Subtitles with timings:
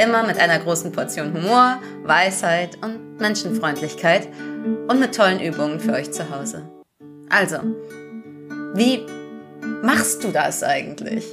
[0.00, 4.28] Immer mit einer großen Portion Humor, Weisheit und Menschenfreundlichkeit
[4.88, 6.62] und mit tollen Übungen für euch zu Hause.
[7.28, 7.58] Also,
[8.74, 9.04] wie
[9.82, 11.26] machst du das eigentlich?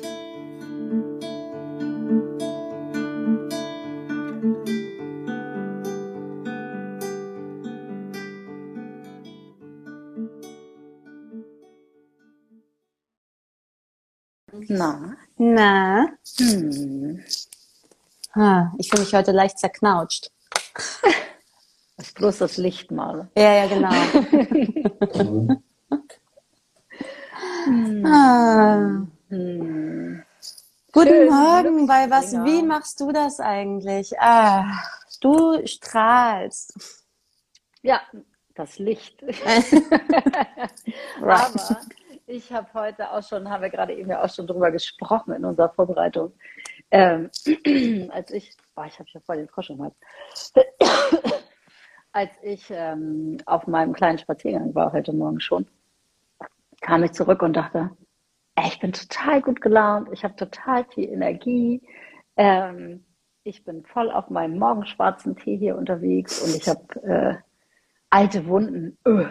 [14.68, 15.16] Na?
[15.38, 16.08] Na?
[16.38, 17.23] Hm.
[18.40, 20.32] Ah, ich fühle mich heute leicht zerknautscht.
[21.98, 23.32] Das ist bloß das Licht mal.
[23.36, 23.89] Ja, ja, genau.
[28.08, 29.02] ah.
[29.30, 30.23] Hm.
[30.92, 32.45] Guten Schön, Morgen, bei was, Glücksbringer.
[32.45, 34.20] wie machst du das eigentlich?
[34.20, 34.67] Ah,
[35.19, 36.78] du strahlst.
[37.81, 38.02] Ja,
[38.53, 39.23] das Licht.
[41.22, 41.52] Aber
[42.28, 45.44] ich habe heute auch schon, haben wir gerade eben ja auch schon drüber gesprochen in
[45.44, 46.34] unserer Vorbereitung.
[46.92, 47.30] Ähm,
[48.12, 50.54] als ich, boah, ich habe ja voll den Frosch Hals.
[52.14, 55.68] Als ich ähm, auf meinem kleinen Spaziergang war heute Morgen schon,
[56.82, 57.92] kam ich zurück und dachte,
[58.56, 61.82] ey, ich bin total gut gelaunt, ich habe total viel Energie,
[62.38, 63.06] ähm,
[63.44, 67.36] ich bin voll auf meinem morgenschwarzen Tee hier unterwegs und ich habe äh,
[68.10, 69.30] alte Wunden, öh,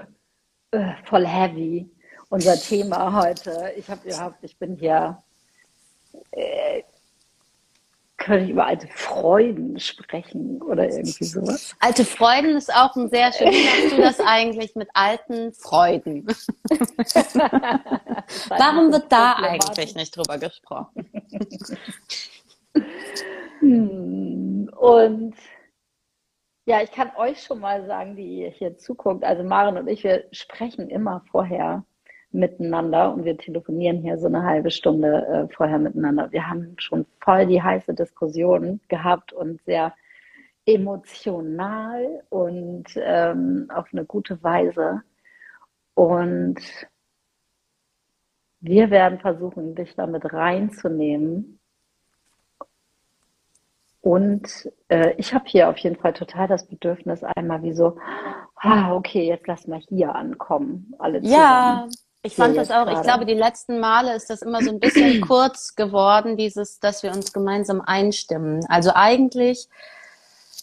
[0.73, 1.91] öh, voll heavy.
[2.29, 5.23] Unser Thema heute, ich habe überhaupt, ich bin hier,
[6.33, 6.83] äh,
[8.27, 11.77] könnte ich über alte Freuden sprechen oder irgendwie sowas.
[11.79, 13.53] Alte Freuden ist auch ein sehr schön.
[13.53, 16.27] Wie machst du das eigentlich mit alten Freuden?
[18.49, 21.09] Warum wird da eigentlich nicht drüber gesprochen?
[23.61, 25.37] Hm, Und
[26.67, 30.03] ja, ich kann euch schon mal sagen, die ihr hier zuguckt, also Maren und ich,
[30.03, 31.85] wir sprechen immer vorher
[32.33, 36.31] miteinander und wir telefonieren hier so eine halbe Stunde äh, vorher miteinander.
[36.33, 39.95] Wir haben schon voll die heiße Diskussion gehabt und sehr
[40.67, 45.03] emotional und ähm, auf eine gute Weise.
[45.95, 46.61] Und
[48.61, 51.61] wir werden versuchen, dich damit reinzunehmen.
[54.01, 57.99] Und äh, ich habe hier auf jeden Fall total das Bedürfnis, einmal wie so,
[58.57, 62.06] ah, okay, jetzt lass mal hier ankommen, alle Ja, zusammen.
[62.27, 62.87] Ich fand das auch.
[62.87, 63.03] Ich gerade.
[63.03, 67.13] glaube, die letzten Male ist das immer so ein bisschen kurz geworden, dieses, dass wir
[67.13, 68.65] uns gemeinsam einstimmen.
[68.69, 69.69] Also eigentlich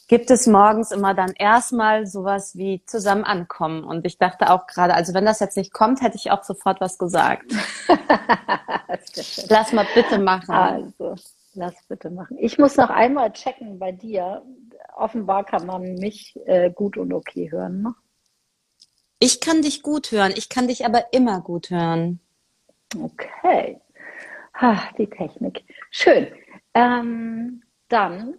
[0.07, 3.83] gibt es morgens immer dann erstmal sowas wie zusammen ankommen.
[3.83, 6.81] Und ich dachte auch gerade, also wenn das jetzt nicht kommt, hätte ich auch sofort
[6.81, 7.51] was gesagt.
[9.49, 10.51] Lass mal bitte machen.
[10.51, 11.15] Also,
[11.55, 12.37] lass bitte machen.
[12.39, 14.43] Ich muss noch einmal checken bei dir.
[14.95, 17.81] Offenbar kann man mich äh, gut und okay hören.
[17.81, 17.95] Ne?
[19.25, 20.33] Ich kann dich gut hören.
[20.35, 22.19] Ich kann dich aber immer gut hören.
[22.93, 23.79] Okay.
[24.55, 25.63] Ha, die Technik.
[25.91, 26.27] Schön.
[26.73, 28.33] Ähm, dann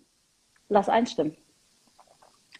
[0.69, 1.39] lass einstimmen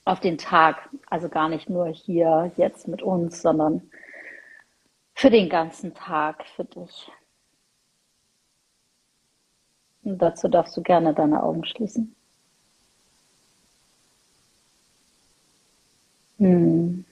[0.07, 0.89] auf den Tag.
[1.11, 3.91] Also gar nicht nur hier jetzt mit uns, sondern
[5.13, 7.13] für den ganzen Tag für dich.
[10.03, 12.17] Und dazu darfst du gerne deine Augen schließen.
[16.39, 17.05] Hm.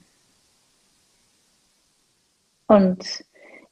[2.73, 3.23] Und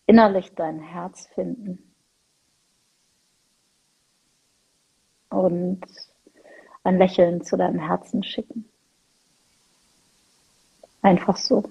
[0.06, 1.92] innerlich dein Herz finden.
[5.32, 5.82] Und
[6.84, 8.70] ein Lächeln zu deinem Herzen schicken.
[11.02, 11.64] Einfach so.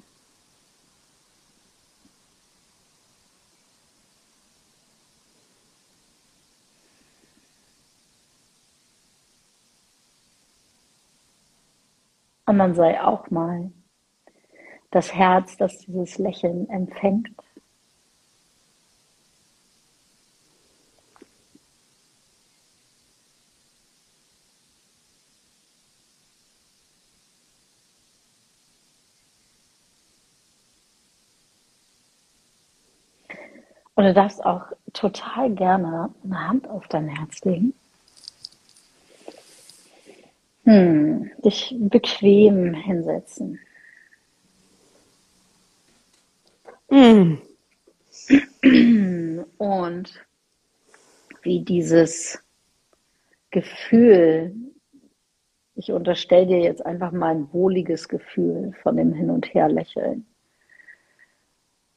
[12.47, 13.71] Und dann sei auch mal
[14.91, 17.31] das Herz, das dieses Lächeln empfängt.
[33.95, 34.63] Und du darfst auch
[34.95, 37.75] total gerne eine Hand auf dein Herz legen.
[40.65, 43.59] Hm, dich bequem hinsetzen.
[46.91, 47.37] Mm.
[49.59, 50.27] Und
[51.43, 52.43] wie dieses
[53.51, 54.55] Gefühl
[55.81, 60.27] ich unterstelle dir jetzt einfach mal ein wohliges Gefühl von dem Hin- und Herlächeln.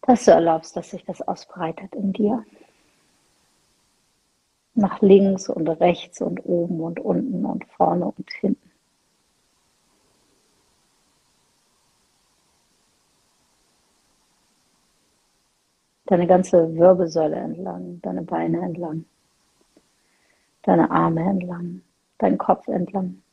[0.04, 2.46] Dass du erlaubst, dass sich das ausbreitet in dir.
[4.74, 8.63] Nach links und rechts und oben und unten und vorne und hinten.
[16.14, 19.06] Deine ganze Wirbelsäule entlang, deine Beine entlang,
[20.62, 21.82] deine Arme entlang,
[22.20, 23.24] deinen Kopf entlang.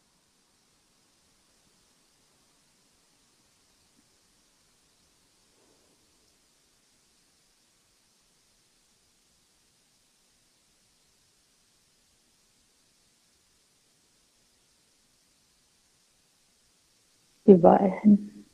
[17.45, 18.47] überall hin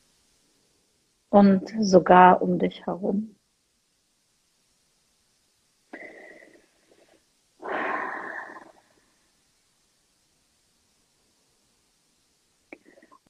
[1.30, 3.35] und sogar um dich herum.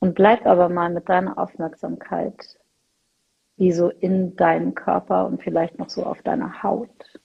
[0.06, 2.60] Und bleib aber mal mit deiner Aufmerksamkeit
[3.56, 7.18] wie so in deinem Körper und vielleicht noch so auf deiner Haut.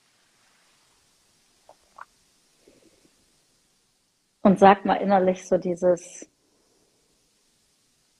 [4.41, 6.27] Und sag mal innerlich so dieses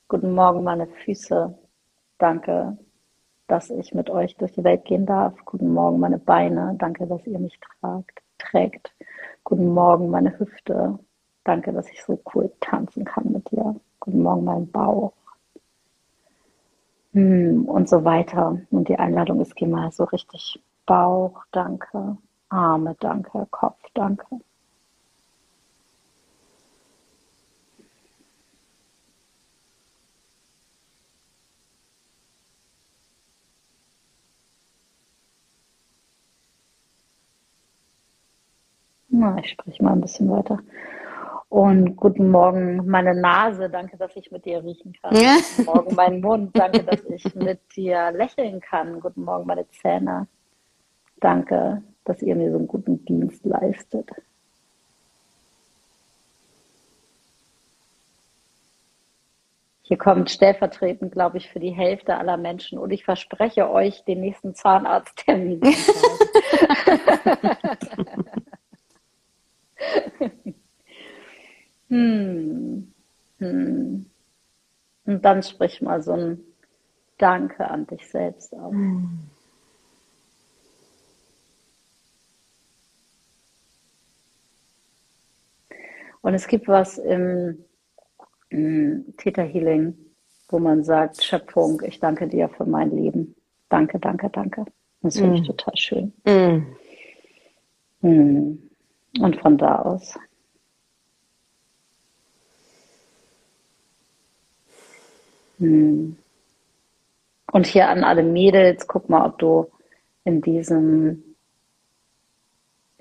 [0.06, 1.58] Guten Morgen, meine Füße.
[2.18, 2.78] Danke,
[3.48, 5.34] dass ich mit euch durch die Welt gehen darf.
[5.44, 6.76] Guten Morgen, meine Beine.
[6.78, 8.94] Danke, dass ihr mich tragt, trägt.
[9.42, 11.00] Guten Morgen, meine Hüfte.
[11.42, 13.74] Danke, dass ich so cool tanzen kann mit dir.
[14.04, 15.12] Guten Morgen, mein Bauch.
[17.14, 18.60] Hm, und so weiter.
[18.70, 22.18] Und die Einladung ist, geh mal so richtig Bauch, danke.
[22.50, 23.46] Arme, danke.
[23.50, 24.26] Kopf, danke.
[39.10, 40.58] Na, ich spreche mal ein bisschen weiter.
[41.52, 45.14] Und guten Morgen, meine Nase, danke, dass ich mit dir riechen kann.
[45.14, 45.36] Ja.
[45.36, 49.00] Guten Morgen, mein Mund, danke, dass ich mit dir lächeln kann.
[49.00, 50.28] Guten Morgen, meine Zähne.
[51.20, 54.08] Danke, dass ihr mir so einen guten Dienst leistet.
[59.82, 62.78] Hier kommt stellvertretend, glaube ich, für die Hälfte aller Menschen.
[62.78, 65.60] Und ich verspreche euch den nächsten Zahnarzttermin.
[71.92, 72.92] hm.
[73.38, 74.06] Hm.
[75.04, 76.40] Und dann sprich mal so ein
[77.18, 78.72] Danke an dich selbst aus.
[78.72, 79.18] Hm.
[86.22, 87.62] Und es gibt was im,
[88.48, 89.94] im Theta Healing,
[90.48, 93.34] wo man sagt, Schöpfung, ich danke dir für mein Leben.
[93.68, 94.64] Danke, danke, danke.
[95.02, 95.42] Das finde mm.
[95.42, 96.12] ich total schön.
[96.24, 96.66] Mm.
[98.06, 98.58] Mm.
[99.20, 100.16] Und von da aus.
[105.62, 106.16] Hm.
[107.52, 109.68] Und hier an alle Mädels, guck mal, ob du
[110.24, 111.22] in diesem,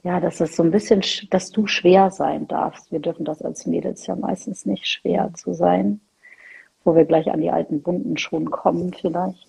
[0.03, 2.91] ja, dass es so ein bisschen, dass du schwer sein darfst.
[2.91, 6.01] Wir dürfen das als Mädels ja meistens nicht schwer zu sein,
[6.83, 9.47] wo wir gleich an die alten Wunden schon kommen vielleicht.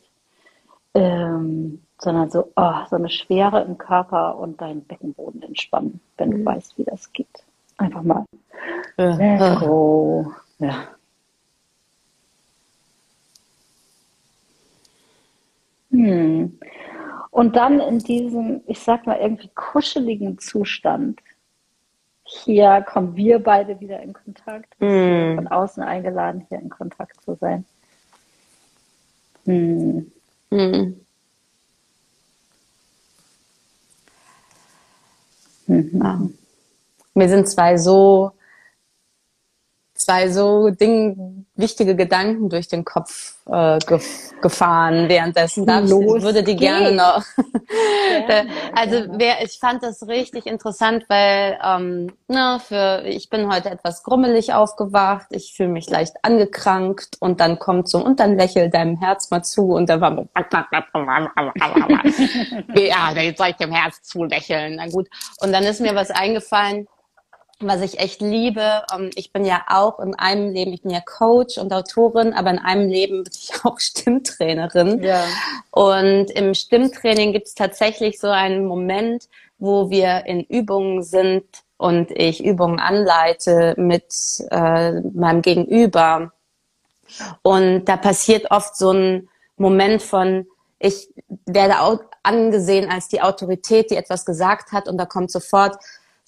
[0.95, 6.39] Ähm, sondern so, oh, so eine Schwere im Körper und deinen Beckenboden entspannen, wenn mhm.
[6.39, 7.45] du weißt, wie das geht.
[7.77, 8.25] Einfach mal.
[8.97, 9.17] Ja.
[9.17, 10.33] Let go.
[10.59, 10.89] Ja.
[16.03, 16.59] Hm.
[17.31, 21.21] Und dann in diesem, ich sag mal, irgendwie kuscheligen Zustand,
[22.25, 25.37] hier kommen wir beide wieder in Kontakt, mm.
[25.37, 27.65] von außen eingeladen, hier in Kontakt zu sein.
[29.45, 30.11] Hm.
[30.51, 30.97] Mm.
[35.69, 36.35] Mhm.
[37.15, 38.33] Mir sind zwei so
[40.03, 45.67] zwei so Ding, wichtige Gedanken durch den Kopf äh, gef gefahren währenddessen.
[45.67, 46.73] Darf Los ich würde die geht's.
[46.73, 47.25] gerne noch.
[48.27, 53.71] Gerne, also wer, ich fand das richtig interessant, weil ähm, na, für ich bin heute
[53.71, 58.75] etwas grummelig aufgewacht, ich fühle mich leicht angekrankt und dann kommt so und dann lächelt
[58.75, 60.11] deinem Herz mal zu und dann war
[62.75, 64.77] ja, jetzt soll ich dem Herz zulächeln.
[64.77, 65.09] Na gut.
[65.41, 66.87] Und dann ist mir was eingefallen
[67.69, 68.83] was ich echt liebe.
[68.95, 72.51] Ähm, ich bin ja auch in einem Leben, ich bin ja Coach und Autorin, aber
[72.51, 75.03] in einem Leben bin ich auch Stimmtrainerin.
[75.03, 75.25] Ja.
[75.71, 79.29] Und im Stimmtraining gibt es tatsächlich so einen Moment,
[79.59, 81.45] wo wir in Übungen sind
[81.77, 84.13] und ich Übungen anleite mit
[84.51, 86.33] äh, meinem Gegenüber.
[87.43, 90.47] Und da passiert oft so ein Moment von,
[90.79, 91.09] ich
[91.47, 95.77] werde auch angesehen als die Autorität, die etwas gesagt hat und da kommt sofort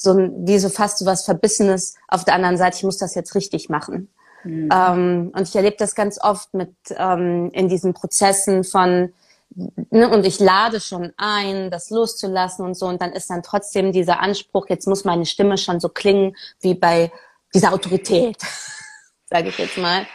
[0.04, 3.14] so ein, wie so fast so was Verbissenes auf der anderen Seite, ich muss das
[3.14, 4.08] jetzt richtig machen.
[4.44, 4.68] Mhm.
[4.72, 9.12] Ähm, und ich erlebe das ganz oft mit ähm, in diesen Prozessen von
[9.54, 13.92] ne, und ich lade schon ein, das loszulassen und so und dann ist dann trotzdem
[13.92, 17.10] dieser Anspruch, jetzt muss meine Stimme schon so klingen wie bei
[17.54, 18.36] dieser Autorität,
[19.26, 20.06] sage ich jetzt mal.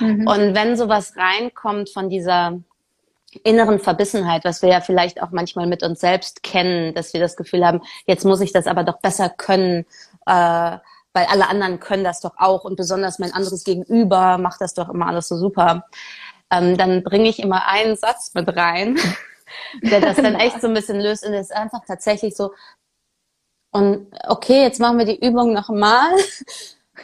[0.00, 0.26] Mhm.
[0.26, 2.60] Und wenn sowas reinkommt von dieser
[3.44, 7.36] inneren Verbissenheit, was wir ja vielleicht auch manchmal mit uns selbst kennen, dass wir das
[7.36, 9.86] Gefühl haben, jetzt muss ich das aber doch besser können,
[10.26, 10.78] äh,
[11.12, 14.88] weil alle anderen können das doch auch und besonders mein anderes Gegenüber macht das doch
[14.88, 15.86] immer alles so super.
[16.50, 18.98] Ähm, dann bringe ich immer einen Satz mit rein,
[19.82, 22.52] der das dann echt so ein bisschen löst und ist einfach tatsächlich so,
[23.72, 26.10] und okay, jetzt machen wir die Übung nochmal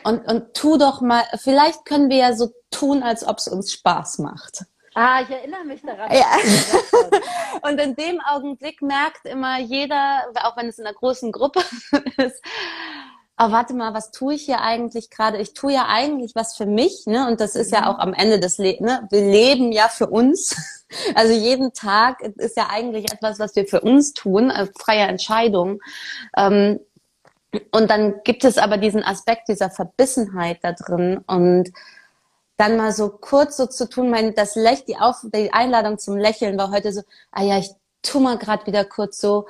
[0.02, 3.72] und, und tu doch mal, vielleicht können wir ja so tun, als ob es uns
[3.72, 4.64] Spaß macht.
[4.98, 6.10] Ah, ich erinnere mich daran.
[6.10, 6.38] Ja.
[7.68, 11.60] Und in dem Augenblick merkt immer jeder, auch wenn es in einer großen Gruppe
[12.16, 12.42] ist,
[13.36, 15.36] aber warte mal, was tue ich hier eigentlich gerade?
[15.36, 17.28] Ich tue ja eigentlich was für mich, ne?
[17.28, 17.86] Und das ist ja mhm.
[17.88, 19.06] auch am Ende des Lebens, ne?
[19.10, 20.56] Wir leben ja für uns.
[21.16, 25.80] Also jeden Tag ist ja eigentlich etwas, was wir für uns tun, also freie Entscheidung.
[26.36, 26.78] Ähm,
[27.72, 31.72] und dann gibt es aber diesen Aspekt dieser Verbissenheit da drin und
[32.56, 36.16] dann mal so kurz so zu tun, mein, das Lech, die, Auf die Einladung zum
[36.16, 37.70] Lächeln war heute so, ah ja, ich
[38.02, 39.46] tu mal gerade wieder kurz so,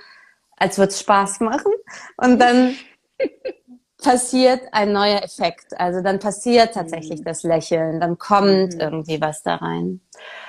[0.56, 1.72] als würde es Spaß machen.
[2.16, 2.74] Und dann
[4.02, 5.78] passiert ein neuer Effekt.
[5.78, 7.24] Also dann passiert tatsächlich mhm.
[7.24, 8.80] das Lächeln, dann kommt mhm.
[8.80, 10.00] irgendwie was da rein.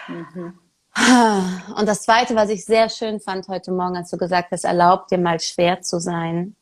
[0.07, 0.59] Mhm.
[1.77, 5.11] Und das Zweite, was ich sehr schön fand heute Morgen, als du gesagt hast, erlaubt
[5.11, 6.55] dir mal schwer zu sein.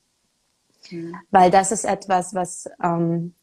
[0.91, 1.15] Mhm.
[1.31, 3.33] Weil das ist etwas, was ähm,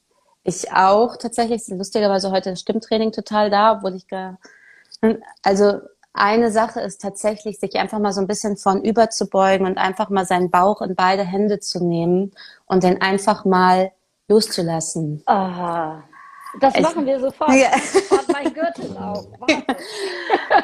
[0.44, 4.38] ich auch tatsächlich, lustigerweise heute Stimmtraining total da, obwohl ich gar,
[5.42, 5.80] also
[6.12, 10.26] eine Sache ist tatsächlich, sich einfach mal so ein bisschen von überzubeugen und einfach mal
[10.26, 12.32] seinen Bauch in beide Hände zu nehmen
[12.66, 13.92] und den einfach mal
[14.28, 15.22] loszulassen.
[15.26, 16.04] Aha.
[16.60, 17.52] Das ich, machen wir sofort.
[17.54, 17.70] Ja.
[17.78, 19.26] Sofort mein Gürtel auf.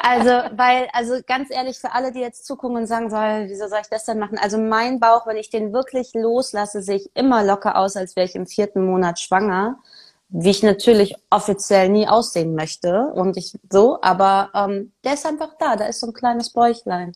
[0.03, 3.79] also, weil, also ganz ehrlich, für alle, die jetzt zugucken und sagen, soll, wieso soll
[3.81, 4.37] ich das denn machen?
[4.37, 8.27] Also mein Bauch, wenn ich den wirklich loslasse, sehe ich immer locker aus, als wäre
[8.27, 9.79] ich im vierten Monat schwanger.
[10.31, 13.07] Wie ich natürlich offiziell nie aussehen möchte.
[13.15, 17.15] Und ich so, aber ähm, der ist einfach da, da ist so ein kleines Bäuchlein.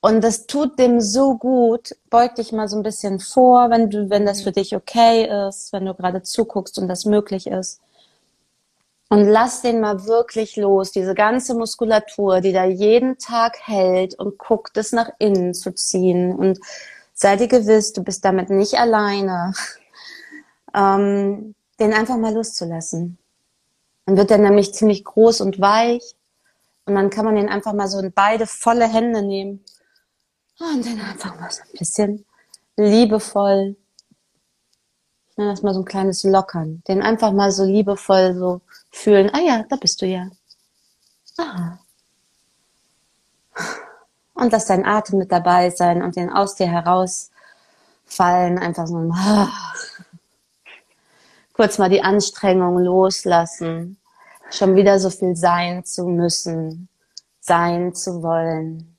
[0.00, 1.94] Und das tut dem so gut.
[2.08, 5.72] Beug dich mal so ein bisschen vor, wenn du, wenn das für dich okay ist,
[5.74, 7.80] wenn du gerade zuguckst und das möglich ist.
[9.12, 14.38] Und lass den mal wirklich los, diese ganze Muskulatur, die da jeden Tag hält und
[14.38, 16.32] guckt, es nach innen zu ziehen.
[16.32, 16.60] Und
[17.12, 19.52] sei dir gewiss, du bist damit nicht alleine.
[20.72, 23.18] Ähm, den einfach mal loszulassen.
[24.06, 26.14] Dann wird er nämlich ziemlich groß und weich.
[26.84, 29.64] Und dann kann man den einfach mal so in beide volle Hände nehmen.
[30.60, 32.24] Und den einfach mal so ein bisschen
[32.76, 33.74] liebevoll.
[35.30, 36.84] Ich nenne das mal so ein kleines Lockern.
[36.86, 40.30] Den einfach mal so liebevoll so fühlen, ah ja, da bist du ja.
[41.38, 41.78] Aha.
[44.34, 49.48] Und lass dein Atem mit dabei sein und den aus dir herausfallen, einfach so ah.
[51.52, 53.98] kurz mal die Anstrengung loslassen,
[54.50, 56.88] schon wieder so viel sein zu müssen,
[57.40, 58.96] sein zu wollen.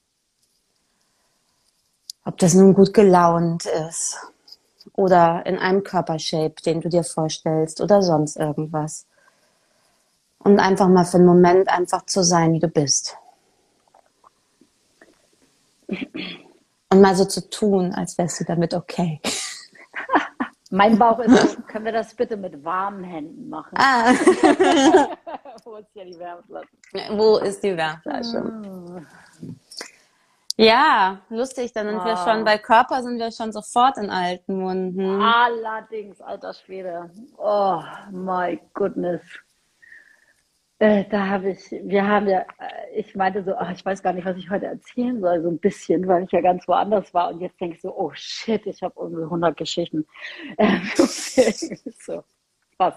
[2.24, 4.16] Ob das nun gut gelaunt ist
[4.94, 9.08] oder in einem Körpershape, den du dir vorstellst oder sonst irgendwas
[10.44, 13.18] und einfach mal für einen Moment einfach zu sein, wie du bist.
[15.88, 19.22] Und mal so zu tun, als wärst du damit okay.
[20.72, 23.78] Mein Bauch ist, können wir das bitte mit warmen Händen machen?
[23.78, 24.14] Ah.
[25.66, 26.68] Wo ist hier die Wärmflasche?
[27.12, 29.06] Wo ist die Wärmflasche?
[30.56, 32.06] Ja, lustig, dann sind ah.
[32.06, 35.22] wir schon, bei Körper sind wir schon sofort in alten Wunden.
[35.22, 37.10] Allerdings, alter Schwede.
[37.38, 37.82] Oh
[38.12, 39.22] my goodness.
[40.82, 44.14] Äh, da habe ich, wir haben ja, äh, ich meinte so, ach, ich weiß gar
[44.14, 47.30] nicht, was ich heute erzählen soll, so ein bisschen, weil ich ja ganz woanders war
[47.32, 50.08] und jetzt denke ich so, oh shit, ich habe irgendwie 100 Geschichten.
[50.58, 50.82] Ähm,
[52.00, 52.24] so,
[52.78, 52.96] was?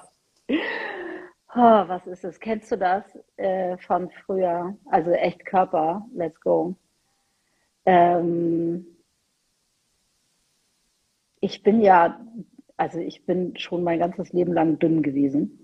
[1.54, 2.40] Oh, was ist es?
[2.40, 3.04] Kennst du das
[3.36, 4.76] äh, von früher?
[4.86, 6.74] Also echt Körper, let's go.
[7.86, 8.86] Ähm,
[11.40, 12.18] ich bin ja,
[12.78, 15.63] also ich bin schon mein ganzes Leben lang dünn gewesen.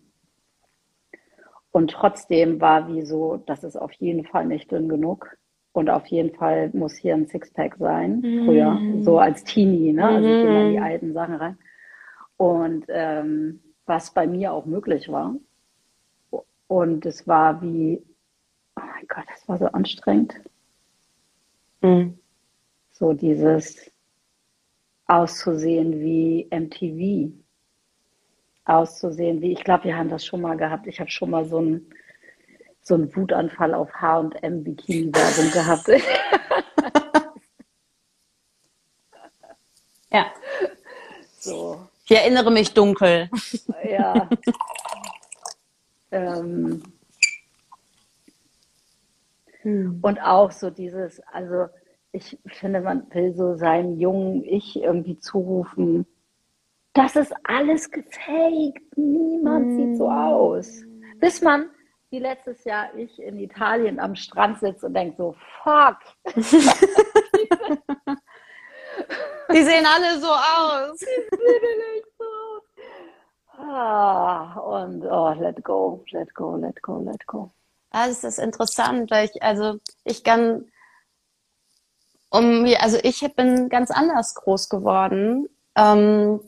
[1.73, 5.37] Und trotzdem war wie so, das ist auf jeden Fall nicht dünn genug.
[5.73, 8.21] Und auf jeden Fall muss hier ein Sixpack sein.
[8.21, 8.45] Mm.
[8.45, 10.05] Früher, so als Teenie, ne?
[10.05, 10.85] Also ich gehe mal in die mhm.
[10.85, 11.59] alten Sachen rein.
[12.37, 15.37] Und ähm, was bei mir auch möglich war.
[16.67, 18.03] Und es war wie,
[18.77, 20.41] oh mein Gott, das war so anstrengend.
[21.83, 22.11] Mm.
[22.91, 23.91] So dieses
[25.07, 27.33] auszusehen wie MTV.
[28.71, 30.87] Auszusehen, wie ich glaube, wir haben das schon mal gehabt.
[30.87, 31.91] Ich habe schon mal so einen
[32.83, 35.89] so einen Wutanfall auf H&M Bikini Werbung gehabt.
[40.13, 40.27] ja.
[41.39, 41.87] So.
[42.05, 43.29] Ich erinnere mich dunkel.
[43.89, 44.29] Ja.
[46.11, 46.83] ähm.
[49.63, 49.99] hm.
[50.03, 51.67] Und auch so dieses, also
[52.13, 56.07] ich finde, man will so seinem jungen Ich irgendwie zurufen,
[56.93, 59.77] das ist alles gefaked, niemand hm.
[59.77, 60.83] sieht so aus.
[61.19, 61.71] Bis man,
[62.11, 65.99] wie letztes Jahr ich in Italien am Strand sitze und denke so, fuck.
[69.53, 71.01] Die sehen alle so aus.
[73.57, 77.51] Ah, und oh, let go, let go, let go, let go.
[77.93, 80.71] Das ist interessant, weil ich, also ich kann
[82.31, 85.49] um, also ich bin ganz anders groß geworden.
[85.77, 86.41] Ähm,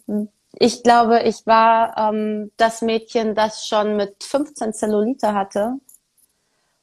[0.59, 5.75] ich glaube, ich war ähm, das Mädchen, das schon mit 15 Zellulite hatte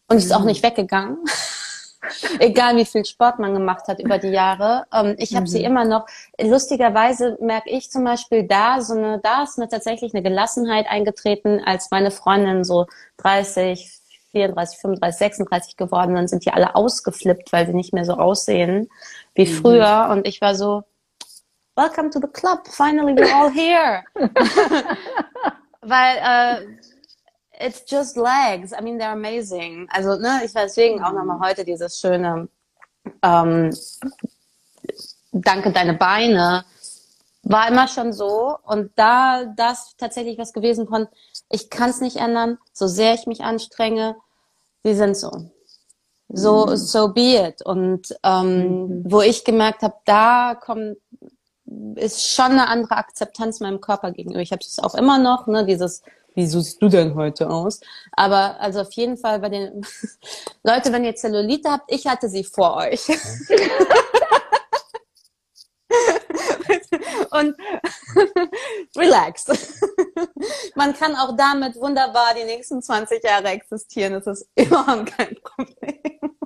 [0.07, 0.47] und ist auch mhm.
[0.47, 1.17] nicht weggegangen.
[2.39, 4.85] Egal wie viel Sport man gemacht hat über die Jahre.
[4.93, 5.47] Ähm, ich habe mhm.
[5.47, 6.05] sie immer noch.
[6.41, 11.61] Lustigerweise merke ich zum Beispiel da so eine, da ist eine tatsächlich eine Gelassenheit eingetreten,
[11.63, 13.99] als meine Freundin so 30,
[14.31, 18.89] 34, 35, 36 geworden dann sind die alle ausgeflippt, weil sie nicht mehr so aussehen
[19.35, 19.53] wie mhm.
[19.53, 20.09] früher.
[20.11, 20.83] Und ich war so,
[21.79, 24.03] welcome to the club, finally we're all here.
[25.81, 26.55] weil äh,
[27.53, 28.73] it's just legs.
[28.73, 29.87] I mean, they're amazing.
[29.89, 32.49] Also, ne, ich war deswegen auch nochmal heute dieses schöne
[33.23, 33.73] ähm,
[35.31, 36.65] Danke deine Beine
[37.43, 41.07] war immer schon so und da das tatsächlich was gewesen von,
[41.49, 44.17] ich kann es nicht ändern, so sehr ich mich anstrenge,
[44.83, 45.31] sie sind so.
[46.31, 46.75] So, mhm.
[46.75, 47.65] so be it.
[47.65, 49.03] Und ähm, mhm.
[49.05, 50.97] wo ich gemerkt habe, da kommt,
[51.95, 54.41] ist schon eine andere Akzeptanz meinem Körper gegenüber.
[54.41, 56.03] Ich habe es auch immer noch, ne, dieses,
[56.35, 57.79] wie siehst du denn heute aus?
[58.11, 59.85] Aber also auf jeden Fall bei den
[60.63, 63.07] Leute, wenn ihr Zellulite habt, ich hatte sie vor euch.
[67.31, 67.55] und
[68.97, 69.45] relax.
[70.75, 74.13] Man kann auch damit wunderbar die nächsten 20 Jahre existieren.
[74.13, 76.37] Das ist überhaupt kein Problem.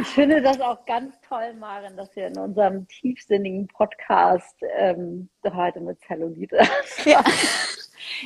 [0.00, 5.80] Ich finde das auch ganz toll, Maren, dass wir in unserem tiefsinnigen Podcast ähm, heute
[5.80, 6.58] mit Zellulite.
[7.04, 7.24] Ja.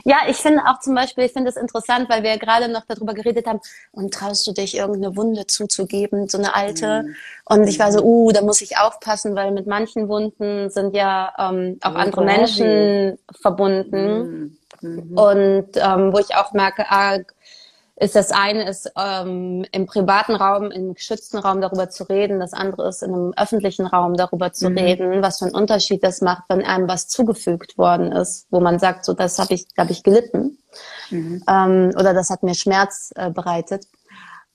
[0.04, 2.84] Ja, ich finde auch zum Beispiel, ich finde es interessant, weil wir ja gerade noch
[2.86, 7.02] darüber geredet haben, und traust du dich irgendeine Wunde zuzugeben, so eine alte?
[7.02, 7.14] Mhm.
[7.44, 11.32] Und ich war so, uh, da muss ich aufpassen, weil mit manchen Wunden sind ja
[11.38, 14.56] ähm, auch andere Menschen verbunden.
[14.80, 14.98] Mhm.
[15.10, 15.18] Mhm.
[15.18, 17.18] Und ähm, wo ich auch merke, ah,
[18.02, 22.52] ist das eine ist ähm, im privaten Raum, im geschützten Raum darüber zu reden, das
[22.52, 24.78] andere ist in einem öffentlichen Raum darüber zu mhm.
[24.78, 28.80] reden, was für einen Unterschied das macht, wenn einem was zugefügt worden ist, wo man
[28.80, 30.58] sagt, so das habe ich, habe ich gelitten
[31.10, 31.44] mhm.
[31.48, 33.86] ähm, oder das hat mir Schmerz äh, bereitet.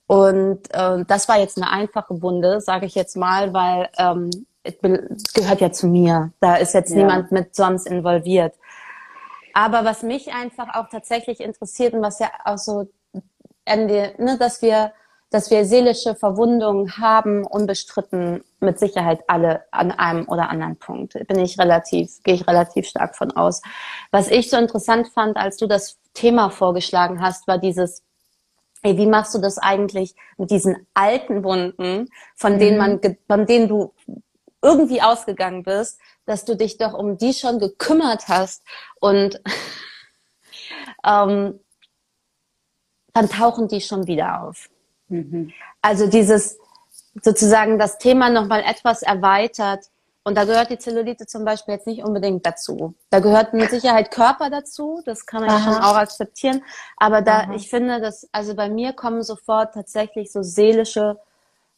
[0.07, 4.29] Und äh, das war jetzt eine einfache Wunde, sage ich jetzt mal, weil ähm,
[4.63, 6.33] es gehört ja zu mir.
[6.41, 6.97] Da ist jetzt ja.
[6.97, 8.55] niemand mit sonst involviert.
[9.53, 12.87] Aber was mich einfach auch tatsächlich interessiert und was ja auch so
[13.67, 14.93] Ende, ne, dass wir,
[15.29, 21.13] dass wir seelische Verwundungen haben, unbestritten mit Sicherheit alle an einem oder anderen Punkt.
[21.27, 23.61] Bin ich relativ, gehe ich relativ stark von aus.
[24.11, 28.03] Was ich so interessant fand, als du das Thema vorgeschlagen hast, war dieses,
[28.81, 32.59] ey, wie machst du das eigentlich mit diesen alten Wunden, von mhm.
[32.59, 33.93] denen man, von denen du
[34.61, 38.63] irgendwie ausgegangen bist, dass du dich doch um die schon gekümmert hast
[38.99, 39.41] und
[41.05, 41.59] ähm,
[43.17, 44.69] dann tauchen die schon wieder auf.
[45.09, 45.51] Mhm.
[45.81, 46.57] Also dieses
[47.23, 49.85] sozusagen das Thema nochmal etwas erweitert.
[50.23, 52.93] Und da gehört die Zellulite zum Beispiel jetzt nicht unbedingt dazu.
[53.09, 56.63] Da gehört mit Sicherheit Körper dazu, das kann man ja schon auch akzeptieren.
[56.97, 57.53] Aber da, Aha.
[57.55, 61.17] ich finde, dass, also bei mir kommen sofort tatsächlich so seelische,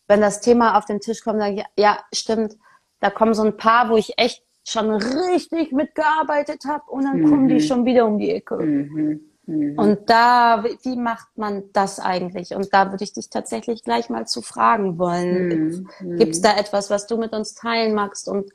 [0.08, 2.58] wenn das Thema auf den Tisch kommt, sage ich, ja, stimmt,
[3.00, 7.30] da kommen so ein paar, wo ich echt schon richtig mitgearbeitet habe und dann mhm.
[7.30, 7.60] kommen die mhm.
[7.60, 8.56] schon wieder um die Ecke.
[8.56, 9.29] Mhm.
[9.50, 9.80] Mhm.
[9.80, 12.54] Und da, wie macht man das eigentlich?
[12.54, 15.88] Und da würde ich dich tatsächlich gleich mal zu fragen wollen.
[16.00, 16.18] Mhm.
[16.18, 18.28] Gibt es da etwas, was du mit uns teilen magst?
[18.28, 18.52] Und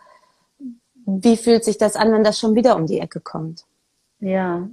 [1.04, 3.64] wie fühlt sich das an, wenn das schon wieder um die Ecke kommt?
[4.20, 4.68] Ja.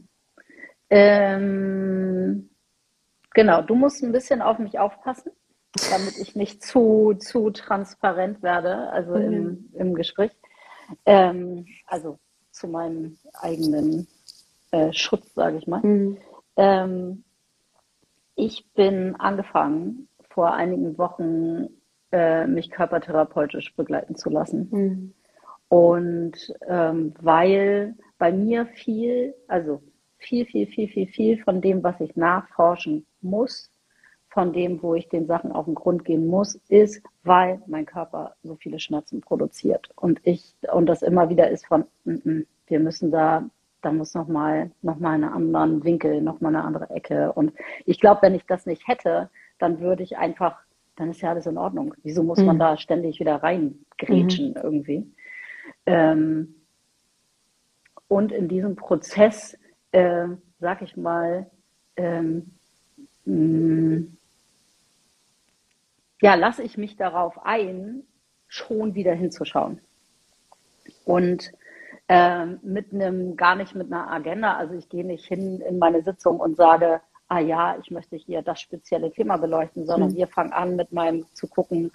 [0.92, 2.50] Ähm,
[3.34, 5.32] genau, du musst ein bisschen auf mich aufpassen,
[5.90, 9.34] damit ich nicht zu, zu transparent werde, also mhm.
[9.34, 10.32] im, im Gespräch.
[11.06, 12.20] Ähm, also
[12.52, 14.08] zu meinem eigenen
[14.72, 15.82] äh, Schutz, sage ich mal.
[15.82, 16.18] Mhm.
[16.56, 17.24] Ähm,
[18.36, 21.70] ich bin angefangen, vor einigen Wochen
[22.12, 24.70] äh, mich körpertherapeutisch begleiten zu lassen.
[24.72, 25.14] Mhm.
[25.68, 29.82] Und ähm, weil bei mir viel, also
[30.18, 33.72] viel, viel, viel, viel, viel von dem, was ich nachforschen muss,
[34.30, 38.36] von dem, wo ich den Sachen auf den Grund gehen muss, ist, weil mein Körper
[38.44, 39.90] so viele Schmerzen produziert.
[39.96, 43.50] Und ich, und das immer wieder ist von, mm -mm, wir müssen da,
[43.82, 47.32] da muss nochmal, noch mal einen anderen Winkel, nochmal eine andere Ecke.
[47.34, 47.54] Und
[47.86, 50.60] ich glaube, wenn ich das nicht hätte, dann würde ich einfach,
[50.96, 51.94] dann ist ja alles in Ordnung.
[52.04, 52.46] Wieso muss mhm.
[52.46, 54.62] man da ständig wieder reingrätschen mhm.
[54.62, 55.12] irgendwie?
[55.86, 56.56] Ähm,
[58.08, 59.58] und in diesem Prozess,
[59.92, 60.28] äh,
[60.60, 61.50] sag ich mal,
[61.96, 62.52] ähm,
[63.26, 64.18] mh, mm,
[66.22, 68.04] ja, lasse ich mich darauf ein,
[68.48, 69.80] schon wieder hinzuschauen.
[71.04, 71.52] Und
[72.12, 76.04] äh, mit einem, gar nicht mit einer Agenda, also ich gehe nicht hin in meine
[76.04, 80.16] Sitzung und sage, ah ja, ich möchte hier das spezielle Thema beleuchten, sondern mhm.
[80.18, 81.94] wir fangen an mit meinem zu gucken,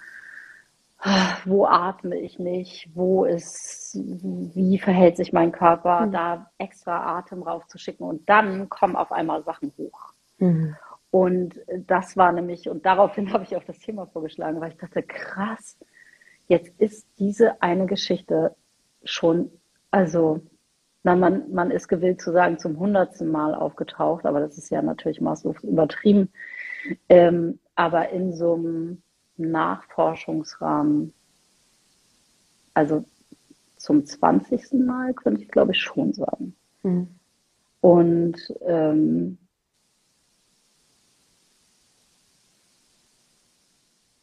[1.45, 6.11] wo atme ich nicht, wo ist, wie verhält sich mein Körper, mhm.
[6.11, 10.13] da extra Atem raufzuschicken und dann kommen auf einmal Sachen hoch.
[10.39, 10.75] Mhm.
[11.11, 15.03] Und das war nämlich, und daraufhin habe ich auch das Thema vorgeschlagen, weil ich dachte,
[15.03, 15.77] krass,
[16.47, 18.55] jetzt ist diese eine Geschichte
[19.03, 19.51] schon,
[19.91, 20.41] also,
[21.03, 24.81] na, man, man ist gewillt zu sagen, zum hundertsten Mal aufgetaucht, aber das ist ja
[24.81, 26.29] natürlich maßlos übertrieben.
[27.09, 29.01] Ähm, aber in so einem
[29.37, 31.13] Nachforschungsrahmen,
[32.73, 33.05] also
[33.77, 34.73] zum 20.
[34.73, 36.55] Mal könnte ich glaube ich schon sagen.
[36.83, 37.07] Mhm.
[37.81, 39.37] Und ähm,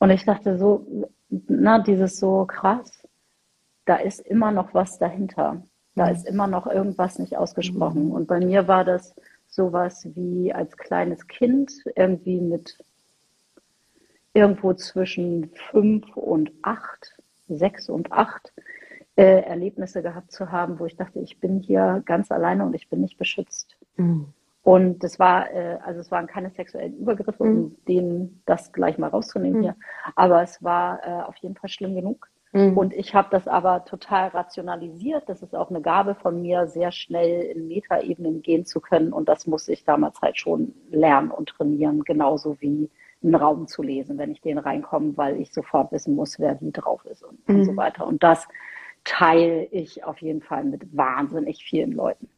[0.04, 3.03] Und ich dachte so, na, dieses so krass,
[3.84, 5.62] da ist immer noch was dahinter.
[5.94, 8.10] Da ist immer noch irgendwas nicht ausgesprochen.
[8.10, 9.14] Und bei mir war das
[9.46, 12.78] sowas wie als kleines Kind irgendwie mit
[14.32, 17.14] irgendwo zwischen fünf und acht,
[17.48, 18.52] sechs und acht
[19.16, 22.88] äh, Erlebnisse gehabt zu haben, wo ich dachte, ich bin hier ganz alleine und ich
[22.88, 23.76] bin nicht beschützt.
[23.96, 24.26] Mhm.
[24.64, 27.76] Und das war, äh, also es waren keine sexuellen Übergriffe, um mhm.
[27.86, 29.62] denen das gleich mal rauszunehmen mhm.
[29.62, 29.76] hier.
[30.16, 32.28] Aber es war äh, auf jeden Fall schlimm genug.
[32.54, 32.78] Mhm.
[32.78, 35.28] Und ich habe das aber total rationalisiert.
[35.28, 39.12] Das ist auch eine Gabe von mir, sehr schnell in Metaebenen gehen zu können.
[39.12, 42.88] Und das muss ich damals halt schon lernen und trainieren, genauso wie
[43.24, 46.70] einen Raum zu lesen, wenn ich den reinkomme, weil ich sofort wissen muss, wer wie
[46.70, 47.76] drauf ist und, und so mhm.
[47.76, 48.06] weiter.
[48.06, 48.46] Und das
[49.02, 52.28] teile ich auf jeden Fall mit wahnsinnig vielen Leuten.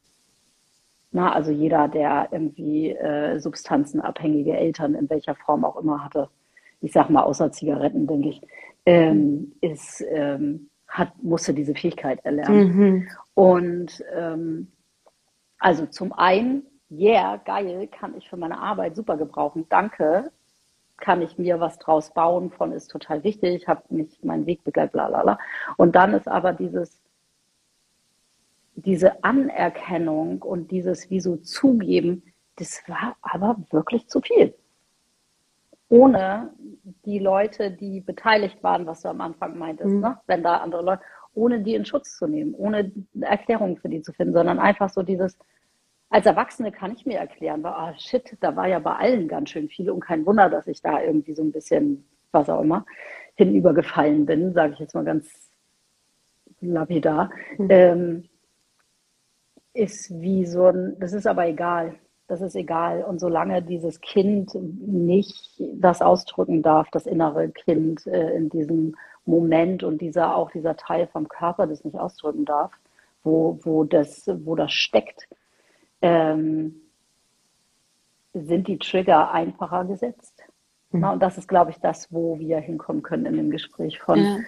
[1.13, 6.31] Na, also jeder, der irgendwie äh, substanzenabhängige Eltern in welcher Form auch immer hatte,
[6.87, 8.41] ich sag mal außer Zigaretten, denke ich,
[8.87, 12.77] ähm, ist, ähm, hat, musste diese Fähigkeit erlernen.
[12.77, 13.09] Mhm.
[13.35, 14.71] Und ähm,
[15.59, 19.67] also zum einen, yeah, geil, kann ich für meine Arbeit super gebrauchen.
[19.69, 20.31] Danke,
[20.97, 24.93] kann ich mir was draus bauen von, ist total wichtig, habe mich meinen Weg begleitet,
[24.93, 25.39] bla bla bla.
[25.77, 27.01] Und dann ist aber dieses,
[28.77, 32.23] diese Anerkennung und dieses wie so zugeben,
[32.55, 34.55] das war aber wirklich zu viel.
[35.89, 36.53] Ohne
[37.05, 40.01] die Leute, die beteiligt waren, was du am Anfang meintest, mhm.
[40.01, 40.19] ne?
[40.27, 41.03] wenn da andere Leute,
[41.35, 45.03] ohne die in Schutz zu nehmen, ohne Erklärung für die zu finden, sondern einfach so
[45.03, 45.39] dieses,
[46.09, 49.51] als Erwachsene kann ich mir erklären, war, ah shit, da war ja bei allen ganz
[49.51, 52.87] schön viel und kein Wunder, dass ich da irgendwie so ein bisschen, was auch immer,
[53.35, 55.29] hinübergefallen bin, sage ich jetzt mal ganz
[56.61, 57.31] lapidar.
[57.59, 57.67] Mhm.
[57.71, 58.29] Ähm,
[59.75, 61.97] ist wie so ein, das ist aber egal.
[62.29, 63.05] Das ist egal.
[63.05, 69.83] Und solange dieses Kind nicht das ausdrücken darf, das innere Kind äh, in diesem Moment
[69.83, 72.73] und dieser auch dieser Teil vom Körper das nicht ausdrücken darf,
[73.23, 75.29] wo, wo, das, wo das steckt,
[76.03, 76.77] ähm,
[78.33, 80.43] sind die Trigger einfacher gesetzt.
[80.91, 81.01] Mhm.
[81.01, 84.19] Na, und das ist, glaube ich, das, wo wir hinkommen können in dem Gespräch von,
[84.19, 84.39] ja.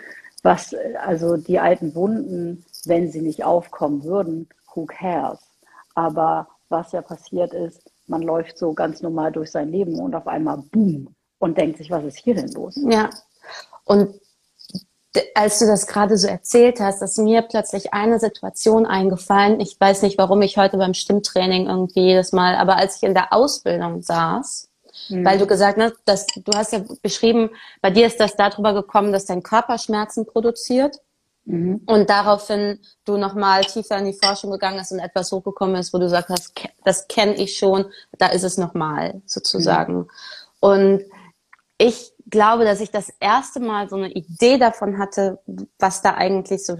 [0.42, 5.40] was, also die alten Wunden, wenn sie nicht aufkommen würden, who cares?
[5.94, 10.26] Aber was ja passiert ist, man läuft so ganz normal durch sein Leben und auf
[10.26, 12.78] einmal boom und denkt sich, was ist hier denn los?
[12.88, 13.10] Ja.
[13.84, 14.20] Und
[15.34, 19.60] als du das gerade so erzählt hast, ist mir plötzlich eine Situation eingefallen.
[19.60, 23.14] Ich weiß nicht, warum ich heute beim Stimmtraining irgendwie jedes Mal, aber als ich in
[23.14, 24.68] der Ausbildung saß,
[25.08, 25.24] mhm.
[25.24, 27.50] weil du gesagt hast, dass du hast ja beschrieben,
[27.80, 30.98] bei dir ist das darüber gekommen, dass dein Körper Schmerzen produziert.
[31.48, 31.80] Mhm.
[31.86, 35.98] Und daraufhin du nochmal tiefer in die Forschung gegangen bist und etwas hochgekommen ist, wo
[35.98, 36.52] du sagst, das,
[36.84, 37.86] das kenne ich schon,
[38.18, 39.96] da ist es nochmal sozusagen.
[39.96, 40.08] Mhm.
[40.60, 41.04] Und
[41.78, 45.38] ich glaube, dass ich das erste Mal so eine Idee davon hatte,
[45.78, 46.76] was da eigentlich so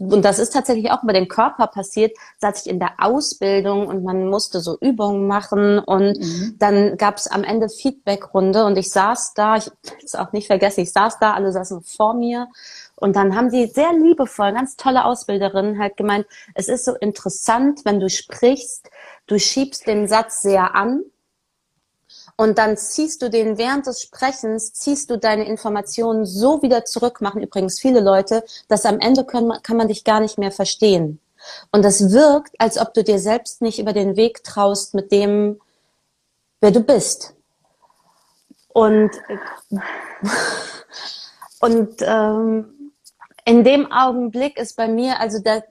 [0.00, 4.02] und das ist tatsächlich auch über den Körper passiert, saß ich in der Ausbildung und
[4.02, 5.78] man musste so Übungen machen.
[5.78, 6.56] Und mhm.
[6.58, 9.70] dann gab es am Ende Feedbackrunde und ich saß da, ich
[10.02, 12.48] es auch nicht vergessen, ich saß da, alle saßen vor mir.
[12.96, 17.80] Und dann haben die sehr liebevoll, ganz tolle Ausbilderinnen halt gemeint, es ist so interessant,
[17.84, 18.90] wenn du sprichst,
[19.26, 21.02] du schiebst den Satz sehr an
[22.40, 27.20] und dann ziehst du den während des Sprechens, ziehst du deine Informationen so wieder zurück,
[27.20, 31.20] machen übrigens viele Leute, dass am Ende können, kann man dich gar nicht mehr verstehen.
[31.70, 35.60] Und das wirkt, als ob du dir selbst nicht über den Weg traust mit dem,
[36.62, 37.34] wer du bist.
[38.68, 39.10] Und,
[41.60, 42.92] und ähm,
[43.44, 45.62] in dem Augenblick ist bei mir, also da,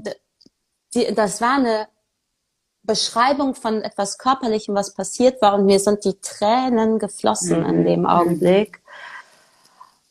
[0.93, 1.87] die, das war eine
[2.89, 7.65] Beschreibung von etwas Körperlichem, was passiert war und mir sind die Tränen geflossen mhm.
[7.69, 8.81] in dem Augenblick.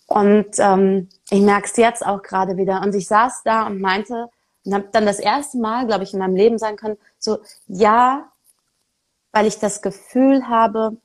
[0.06, 2.80] Und ähm, ich merke es jetzt auch gerade wieder.
[2.82, 4.30] Und ich saß da und meinte,
[4.64, 8.30] und habe dann das erste Mal, glaube ich, in meinem Leben sagen können, so, ja,
[9.32, 10.96] weil ich das Gefühl habe,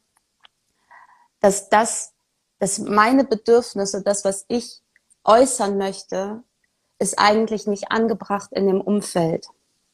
[1.39, 2.13] dass das,
[2.59, 4.79] dass meine Bedürfnisse, das, was ich
[5.23, 6.43] äußern möchte,
[6.99, 9.47] ist eigentlich nicht angebracht in dem Umfeld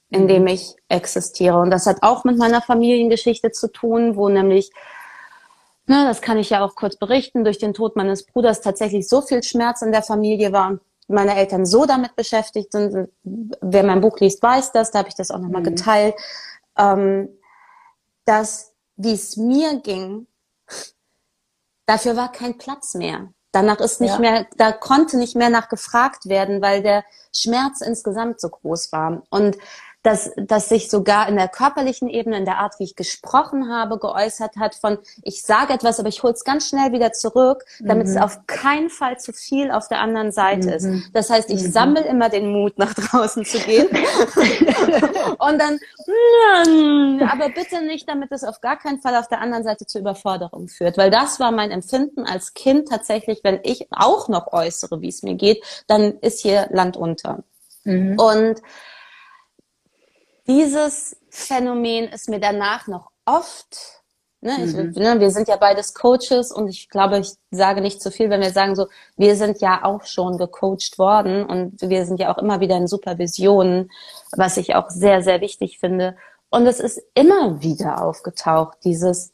[0.09, 0.49] in dem mhm.
[0.49, 1.59] ich existiere.
[1.59, 4.71] Und das hat auch mit meiner Familiengeschichte zu tun, wo nämlich,
[5.85, 9.21] ne, das kann ich ja auch kurz berichten, durch den Tod meines Bruders tatsächlich so
[9.21, 13.09] viel Schmerz in der Familie war und meine Eltern so damit beschäftigt sind.
[13.23, 15.75] Wer mein Buch liest, weiß das, da habe ich das auch nochmal mhm.
[15.75, 16.15] geteilt,
[16.77, 17.29] ähm,
[18.25, 20.27] dass wie es mir ging,
[21.85, 23.29] dafür war kein Platz mehr.
[23.51, 24.19] Danach ist nicht ja.
[24.19, 29.23] mehr, da konnte nicht mehr nachgefragt werden, weil der Schmerz insgesamt so groß war.
[29.29, 29.57] Und
[30.03, 33.99] dass, dass sich sogar in der körperlichen Ebene, in der Art, wie ich gesprochen habe,
[33.99, 38.07] geäußert hat von, ich sage etwas, aber ich hole es ganz schnell wieder zurück, damit
[38.07, 38.13] mhm.
[38.13, 40.73] es auf keinen Fall zu viel auf der anderen Seite mhm.
[40.73, 41.09] ist.
[41.13, 41.71] Das heißt, ich mhm.
[41.71, 43.87] sammle immer den Mut, nach draußen zu gehen.
[45.37, 45.79] und dann,
[47.29, 50.69] aber bitte nicht, damit es auf gar keinen Fall auf der anderen Seite zur Überforderung
[50.69, 50.97] führt.
[50.97, 55.23] Weil das war mein Empfinden als Kind tatsächlich, wenn ich auch noch äußere, wie es
[55.23, 57.43] mir geht, dann ist hier Land unter.
[57.83, 58.17] Mhm.
[58.17, 58.61] Und
[60.49, 64.01] dieses Phänomen ist mir danach noch oft,
[64.41, 64.91] ne, ich, mhm.
[64.95, 68.41] ne, wir sind ja beides Coaches und ich glaube, ich sage nicht zu viel, wenn
[68.41, 72.39] wir sagen so, wir sind ja auch schon gecoacht worden und wir sind ja auch
[72.39, 73.91] immer wieder in Supervisionen,
[74.31, 76.17] was ich auch sehr, sehr wichtig finde.
[76.49, 79.31] Und es ist immer wieder aufgetaucht, dieses,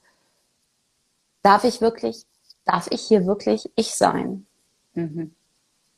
[1.43, 2.25] darf ich wirklich,
[2.65, 4.45] darf ich hier wirklich ich sein?
[4.95, 5.33] Mhm.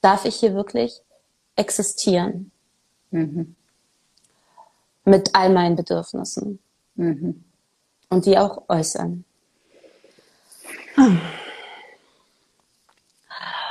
[0.01, 1.01] Darf ich hier wirklich
[1.55, 2.51] existieren?
[3.09, 3.56] Mhm
[5.07, 6.59] mit all meinen Bedürfnissen.
[6.95, 7.45] Mhm.
[8.09, 9.23] Und die auch äußern.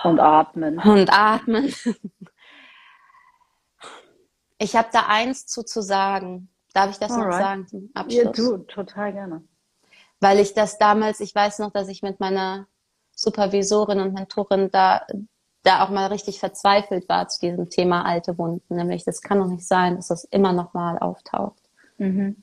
[0.05, 0.79] Und atmen.
[0.79, 1.75] Und atmen.
[4.59, 6.49] Ich habe da eins zu, zu sagen.
[6.73, 7.31] Darf ich das Alright.
[7.31, 8.25] noch sagen zum Abschluss?
[8.25, 9.45] Ja, du, total gerne.
[10.21, 12.67] Weil ich das damals, ich weiß noch, dass ich mit meiner
[13.15, 15.07] Supervisorin und Mentorin da
[15.67, 18.77] da auch mal richtig verzweifelt war zu diesem Thema alte Wunden.
[18.77, 21.61] Nämlich, das kann doch nicht sein, dass das immer noch mal auftaucht.
[21.99, 22.37] Mhm.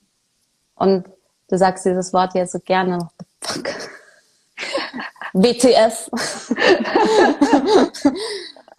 [0.75, 1.07] Und
[1.49, 3.12] du sagst dieses Wort ja so gerne noch.
[3.41, 3.69] Fuck.
[5.33, 6.09] WTF.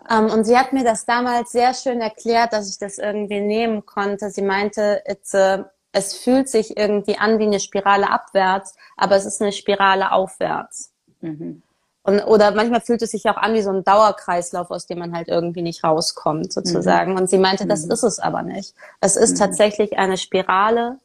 [0.08, 3.40] um, ähm, und sie hat mir das damals sehr schön erklärt, dass ich das irgendwie
[3.40, 4.30] nehmen konnte.
[4.30, 5.02] Sie meinte,
[5.32, 10.12] a, es fühlt sich irgendwie an wie eine Spirale abwärts, aber es ist eine Spirale
[10.12, 10.92] aufwärts.
[11.20, 11.62] Mhm.
[12.06, 15.16] Und, oder manchmal fühlt es sich auch an wie so ein Dauerkreislauf, aus dem man
[15.16, 17.12] halt irgendwie nicht rauskommt, sozusagen.
[17.12, 17.18] Mhm.
[17.18, 17.92] Und sie meinte, das mhm.
[17.92, 18.74] ist es aber nicht.
[19.00, 19.38] Es ist mhm.
[19.38, 20.98] tatsächlich eine Spirale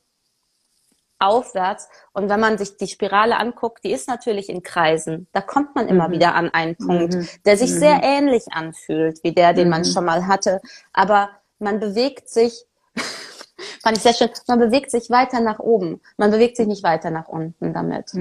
[1.18, 1.88] aufwärts.
[2.12, 5.28] Und wenn man sich die Spirale anguckt, die ist natürlich in Kreisen.
[5.32, 6.14] Da kommt man immer mhm.
[6.14, 7.28] wieder an einen Punkt, mhm.
[7.46, 8.04] der sich sehr mhm.
[8.04, 10.60] ähnlich anfühlt, wie der, den man schon mal hatte.
[10.92, 12.66] Aber man bewegt sich,
[13.82, 16.02] fand ich sehr schön, man bewegt sich weiter nach oben.
[16.18, 18.12] Man bewegt sich nicht weiter nach unten damit.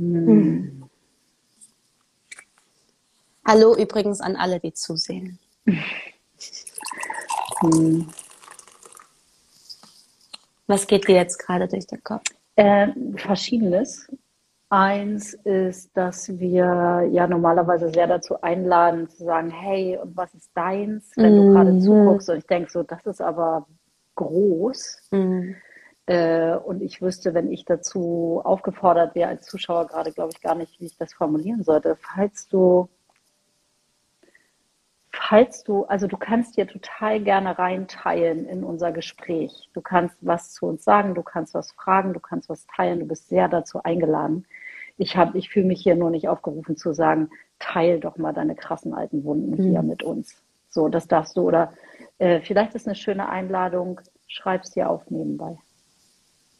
[0.00, 0.88] Hm.
[3.46, 5.38] Hallo übrigens an alle, die zusehen.
[7.60, 8.08] Hm.
[10.66, 12.22] Was geht dir jetzt gerade durch den Kopf?
[12.56, 14.10] Äh, verschiedenes.
[14.70, 20.50] Eins ist, dass wir ja normalerweise sehr dazu einladen, zu sagen, hey, und was ist
[20.54, 21.80] deins, wenn du gerade mhm.
[21.82, 22.30] zuguckst?
[22.30, 23.66] Und ich denke so, das ist aber
[24.14, 25.08] groß.
[25.10, 25.56] Mhm.
[26.10, 30.56] Äh, und ich wüsste, wenn ich dazu aufgefordert wäre als Zuschauer, gerade glaube ich gar
[30.56, 31.96] nicht, wie ich das formulieren sollte.
[32.00, 32.88] Falls du,
[35.12, 39.70] falls du, also du kannst dir total gerne reinteilen in unser Gespräch.
[39.72, 43.06] Du kannst was zu uns sagen, du kannst was fragen, du kannst was teilen, du
[43.06, 44.46] bist sehr dazu eingeladen.
[44.98, 48.56] Ich habe, ich fühle mich hier nur nicht aufgerufen zu sagen, teil doch mal deine
[48.56, 49.70] krassen alten Wunden Mhm.
[49.70, 50.42] hier mit uns.
[50.70, 51.42] So, das darfst du.
[51.42, 51.72] Oder
[52.18, 55.56] äh, vielleicht ist eine schöne Einladung, schreib's dir auf nebenbei.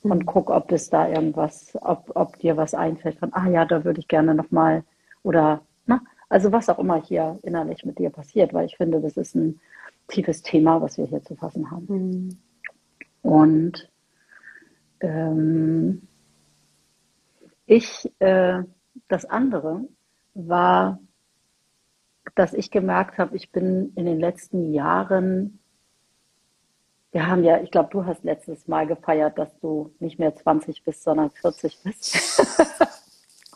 [0.03, 3.85] Und guck, ob es da irgendwas, ob, ob dir was einfällt von, ah ja, da
[3.85, 4.83] würde ich gerne nochmal
[5.23, 9.17] oder, na, also was auch immer hier innerlich mit dir passiert, weil ich finde, das
[9.17, 9.61] ist ein
[10.09, 11.87] tiefes Thema, was wir hier zu fassen haben.
[11.89, 12.39] Mhm.
[13.23, 13.91] Und
[15.01, 16.03] ähm,
[17.67, 18.63] ich, äh,
[19.09, 19.83] das andere
[20.35, 20.99] war,
[22.35, 25.60] dass ich gemerkt habe, ich bin in den letzten Jahren,
[27.13, 30.85] wir haben ja, ich glaube, du hast letztes Mal gefeiert, dass du nicht mehr 20
[30.85, 32.41] bist, sondern 40 bist.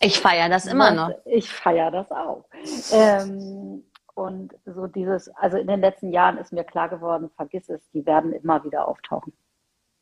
[0.00, 1.12] Ich feiere das immer noch.
[1.24, 2.44] Ich feiere das auch.
[2.92, 7.80] Ähm, und so dieses, also in den letzten Jahren ist mir klar geworden, vergiss es,
[7.90, 9.32] die werden immer wieder auftauchen.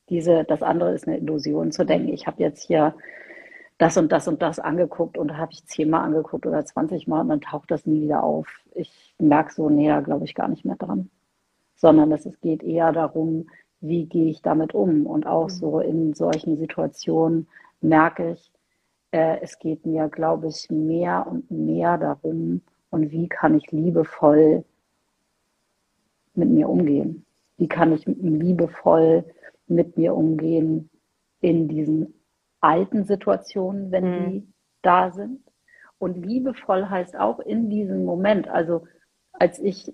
[0.09, 2.97] Diese, das andere ist eine Illusion zu denken, ich habe jetzt hier
[3.79, 7.29] das und das und das angeguckt und habe ich zehnmal angeguckt oder 20 Mal und
[7.29, 8.49] dann taucht das nie wieder auf.
[8.75, 11.11] Ich merke so näher, glaube ich, gar nicht mehr dran.
[11.83, 13.49] Sondern dass es geht eher darum,
[13.81, 15.05] wie gehe ich damit um.
[15.07, 17.49] Und auch so in solchen Situationen
[17.81, 18.53] merke ich,
[19.11, 24.64] äh, es geht mir, glaube ich, mehr und mehr darum, und wie kann ich liebevoll
[26.35, 27.25] mit mir umgehen?
[27.57, 29.25] Wie kann ich liebevoll
[29.66, 30.88] mit mir umgehen
[31.40, 32.14] in diesen
[32.61, 34.31] alten Situationen, wenn Mhm.
[34.31, 34.47] die
[34.83, 35.40] da sind?
[35.99, 38.85] Und liebevoll heißt auch in diesem Moment, also
[39.33, 39.92] als ich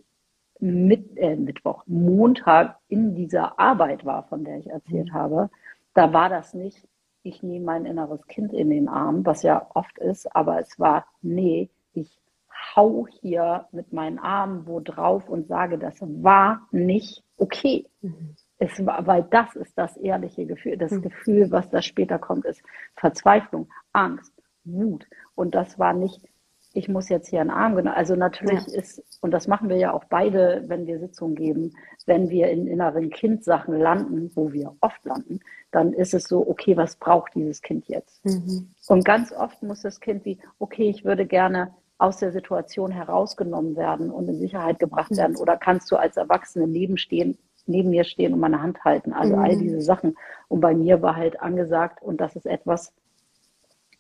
[0.61, 5.51] mit, äh, Mittwoch, Montag in dieser Arbeit war, von der ich erzählt habe,
[5.94, 6.87] da war das nicht,
[7.23, 11.07] ich nehme mein inneres Kind in den Arm, was ja oft ist, aber es war,
[11.23, 12.21] nee, ich
[12.75, 17.87] hau hier mit meinen Armen wo drauf und sage, das war nicht okay.
[18.59, 20.77] Es war, weil das ist das ehrliche Gefühl.
[20.77, 21.03] Das Mhm.
[21.03, 22.62] Gefühl, was da später kommt, ist
[22.97, 24.33] Verzweiflung, Angst,
[24.64, 25.07] Wut.
[25.37, 26.21] Und das war nicht,
[26.79, 27.97] ich muss jetzt hier einen Arm genommen.
[27.97, 28.79] Also natürlich Ja.
[28.79, 31.73] ist, und das machen wir ja auch beide, wenn wir Sitzungen geben,
[32.07, 35.41] wenn wir in inneren Kindsachen landen, wo wir oft landen,
[35.73, 38.25] dann ist es so, okay, was braucht dieses Kind jetzt?
[38.25, 38.71] Mhm.
[38.87, 43.75] Und ganz oft muss das Kind wie, okay, ich würde gerne aus der Situation herausgenommen
[43.77, 45.37] werden und in Sicherheit gebracht werden.
[45.37, 47.37] Oder kannst du als Erwachsene neben, stehen,
[47.67, 49.12] neben mir stehen und meine Hand halten?
[49.12, 49.59] Also all Mhm.
[49.59, 50.17] diese Sachen.
[50.47, 52.93] Und bei mir war halt angesagt, und das ist etwas,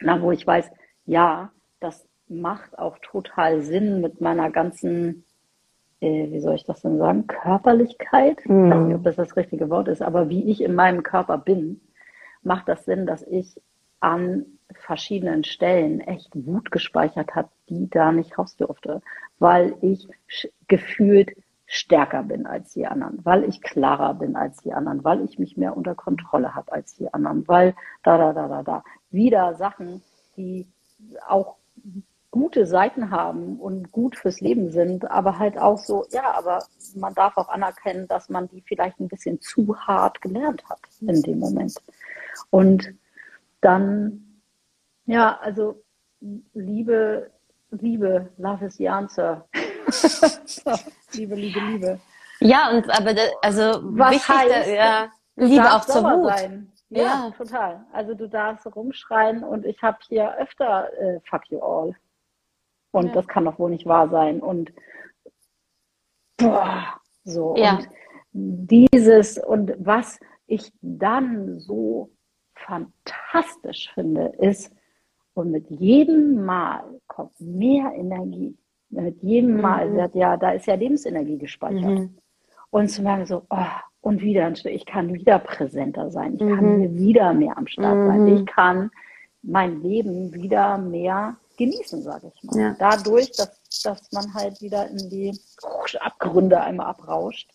[0.00, 0.70] na, wo ich weiß,
[1.06, 5.24] ja, das macht auch total Sinn mit meiner ganzen,
[6.00, 8.40] äh, wie soll ich das denn sagen, Körperlichkeit.
[8.44, 11.38] Ich weiß nicht, ob das das richtige Wort ist, aber wie ich in meinem Körper
[11.38, 11.80] bin,
[12.42, 13.60] macht das Sinn, dass ich
[14.00, 19.02] an verschiedenen Stellen echt Wut gespeichert habe, die da nicht raus durfte,
[19.38, 20.08] weil ich
[20.68, 21.32] gefühlt
[21.66, 25.56] stärker bin als die anderen, weil ich klarer bin als die anderen, weil ich mich
[25.56, 28.84] mehr unter Kontrolle habe als die anderen, weil da, da, da, da, da.
[29.10, 30.02] Wieder Sachen,
[30.36, 30.66] die
[31.26, 31.56] auch
[32.30, 36.62] gute Seiten haben und gut fürs Leben sind, aber halt auch so, ja, aber
[36.94, 41.22] man darf auch anerkennen, dass man die vielleicht ein bisschen zu hart gelernt hat in
[41.22, 41.74] dem Moment.
[42.50, 42.94] Und
[43.62, 44.40] dann,
[45.06, 45.82] ja, also
[46.52, 47.30] Liebe,
[47.70, 49.46] Liebe, love is the answer.
[51.12, 52.00] Liebe, Liebe, Liebe.
[52.40, 56.28] Ja, und aber da, also Was wichtig, heißt, da, ja, Liebe auch zur Wut.
[56.36, 56.70] sein.
[56.90, 57.30] Ja, Ja.
[57.36, 57.84] total.
[57.92, 61.94] Also du darfst rumschreien und ich habe hier öfter äh, fuck you all.
[62.90, 63.12] Und Ja.
[63.12, 64.40] das kann doch wohl nicht wahr sein.
[64.40, 64.72] Und
[66.38, 66.84] boah,
[67.24, 67.54] so.
[67.56, 67.78] Ja.
[67.78, 67.88] Und
[68.32, 72.10] dieses und was ich dann so
[72.54, 74.72] fantastisch finde, ist,
[75.34, 78.56] und mit jedem Mal kommt mehr Energie.
[78.90, 79.96] Mit jedem Mal Mhm.
[79.96, 81.84] wird ja, da ist ja Lebensenergie gespeichert.
[82.00, 82.18] Mhm.
[82.70, 83.56] Und zu merken so, oh,
[84.00, 86.80] und wieder ein Stück, ich kann wieder präsenter sein, ich kann Mhm.
[86.80, 88.28] hier wieder mehr am Start sein, Mhm.
[88.36, 88.90] ich kann
[89.42, 92.58] mein Leben wieder mehr genießen, sage ich mal.
[92.58, 92.76] Ja.
[92.78, 93.50] Dadurch, dass,
[93.82, 95.38] dass man halt wieder in die
[96.00, 97.50] Abgründe einmal abrauscht.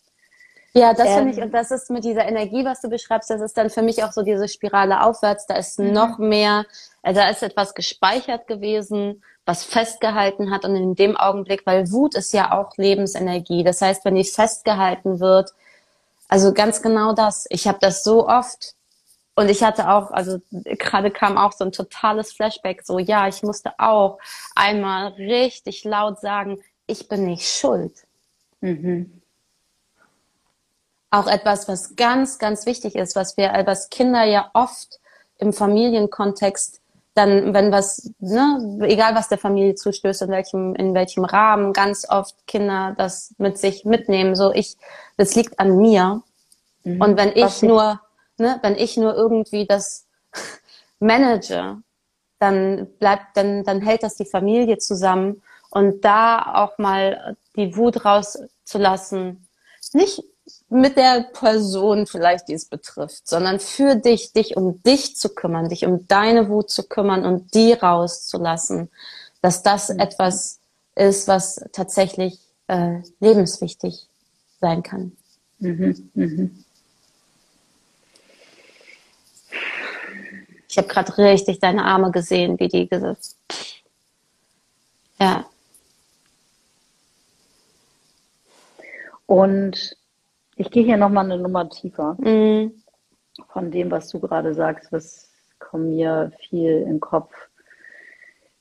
[0.76, 3.40] Ja, das finde Ähm, ich, und das ist mit dieser Energie, was du beschreibst, das
[3.40, 5.46] ist dann für mich auch so diese Spirale aufwärts.
[5.46, 5.92] Da ist Mhm.
[5.92, 6.64] noch mehr,
[7.02, 10.64] also da ist etwas gespeichert gewesen, was festgehalten hat.
[10.64, 13.62] Und in dem Augenblick, weil Wut ist ja auch Lebensenergie.
[13.62, 15.52] Das heißt, wenn die festgehalten wird,
[16.28, 17.46] also ganz genau das.
[17.50, 18.74] Ich habe das so oft.
[19.36, 23.42] Und ich hatte auch, also gerade kam auch so ein totales Flashback, so ja, ich
[23.42, 24.18] musste auch
[24.54, 28.04] einmal richtig laut sagen, ich bin nicht schuld
[28.60, 29.20] Mhm.
[31.10, 35.00] auch etwas, was ganz, ganz wichtig ist, was wir als Kinder ja oft
[35.38, 36.80] im Familienkontext
[37.14, 42.08] dann, wenn was, ne, egal was der Familie zustößt, in welchem, in welchem Rahmen, ganz
[42.08, 44.76] oft Kinder das mit sich mitnehmen, so ich,
[45.16, 46.22] das liegt an mir.
[46.82, 47.00] Mhm.
[47.00, 48.00] Und wenn ich Was ich- nur,
[48.38, 50.06] ne, wenn ich nur irgendwie das
[50.98, 51.78] manage,
[52.38, 55.42] dann bleibt, dann, dann hält das die Familie zusammen.
[55.70, 59.46] Und da auch mal die Wut rauszulassen.
[59.92, 60.22] Nicht
[60.68, 65.68] mit der Person vielleicht, die es betrifft, sondern für dich, dich um dich zu kümmern,
[65.68, 68.90] dich um deine Wut zu kümmern und die rauszulassen,
[69.40, 70.00] dass das mhm.
[70.00, 70.60] etwas
[70.94, 74.08] ist, was tatsächlich äh, lebenswichtig
[74.60, 75.12] sein kann.
[75.58, 76.10] Mhm.
[76.14, 76.63] Mhm.
[80.74, 83.38] Ich habe gerade richtig deine Arme gesehen, wie die gesetzt.
[85.20, 85.48] Ja.
[89.26, 89.96] Und
[90.56, 92.16] ich gehe hier nochmal eine Nummer tiefer.
[92.18, 92.82] Mhm.
[93.50, 97.32] Von dem, was du gerade sagst, was kommt mir viel im Kopf,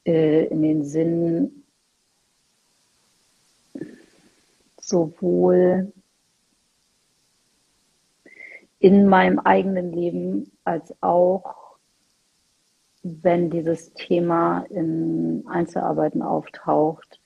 [0.05, 1.64] äh, in den Sinn,
[4.80, 5.91] sowohl
[8.78, 11.64] in meinem eigenen Leben als auch,
[13.04, 17.20] wenn dieses Thema in Einzelarbeiten auftaucht,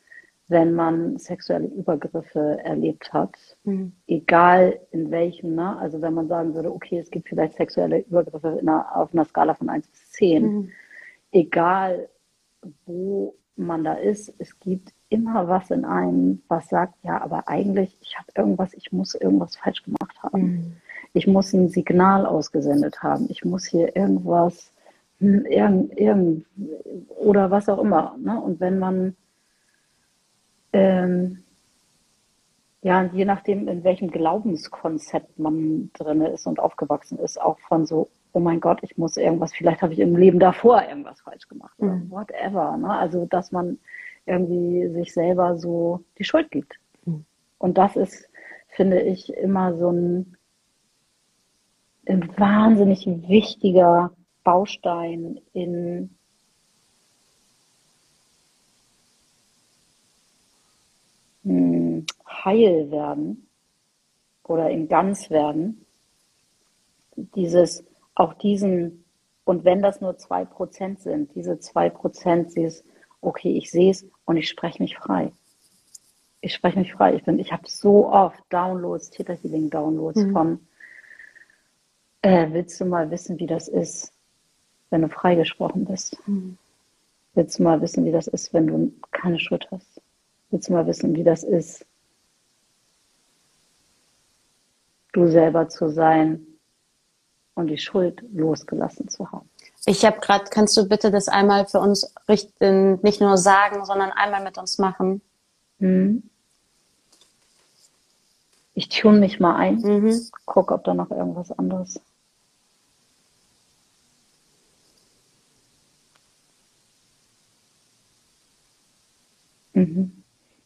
[0.50, 3.92] wenn man sexuelle Übergriffe erlebt hat, mhm.
[4.08, 5.78] egal in welchem, ne?
[5.78, 9.54] also wenn man sagen würde, okay, es gibt vielleicht sexuelle Übergriffe einer, auf einer Skala
[9.54, 10.70] von 1 bis 10, mhm.
[11.32, 12.10] egal
[12.86, 17.98] wo man da ist, es gibt immer was in einem, was sagt, ja, aber eigentlich,
[18.02, 20.42] ich habe irgendwas, ich muss irgendwas falsch gemacht haben.
[20.42, 20.76] Mhm.
[21.14, 23.28] Ich muss ein Signal ausgesendet haben.
[23.30, 24.72] Ich muss hier irgendwas,
[25.20, 26.46] irgend, irgend,
[27.10, 28.16] oder was auch immer.
[28.20, 28.40] Ne?
[28.40, 29.16] Und wenn man
[30.74, 31.44] ähm,
[32.88, 38.10] ja, je nachdem, in welchem Glaubenskonzept man drin ist und aufgewachsen ist, auch von so,
[38.34, 41.78] oh mein Gott, ich muss irgendwas, vielleicht habe ich im Leben davor irgendwas falsch gemacht
[41.80, 42.10] mhm.
[42.10, 42.78] whatever.
[42.78, 42.90] Ne?
[42.90, 43.80] Also, dass man
[44.26, 46.76] irgendwie sich selber so die Schuld gibt.
[47.06, 47.26] Mhm.
[47.58, 48.30] Und das ist,
[48.70, 50.38] finde ich, immer so ein,
[52.08, 54.12] ein wahnsinnig wichtiger
[54.48, 56.10] Baustein in
[61.44, 63.50] hm, heil werden
[64.46, 65.86] oder in ganz werden,
[67.18, 67.84] dieses,
[68.16, 69.04] auch diesen,
[69.44, 72.86] und wenn das nur zwei Prozent sind, diese zwei Prozent, dieses,
[73.20, 75.34] okay, ich sehe es und ich spreche mich frei.
[76.40, 77.16] Ich spreche mich frei.
[77.16, 80.32] Ich bin, ich habe so oft Downloads, Healing Downloads mhm.
[80.32, 80.68] von,
[82.22, 84.14] äh, willst du mal wissen, wie das ist,
[84.90, 86.18] wenn du freigesprochen bist?
[86.28, 86.58] Mhm.
[87.34, 90.02] Willst du mal wissen, wie das ist, wenn du keine Schuld hast?
[90.50, 91.86] Willst du mal wissen, wie das ist,
[95.12, 96.46] du selber zu sein
[97.56, 99.50] und die Schuld losgelassen zu haben?
[99.86, 104.12] Ich habe gerade, kannst du bitte das einmal für uns richten, nicht nur sagen, sondern
[104.12, 105.22] einmal mit uns machen?
[105.80, 106.24] Mhm.
[108.74, 110.20] Ich tune mich mal ein, mhm.
[110.46, 112.00] guck, ob da noch irgendwas anderes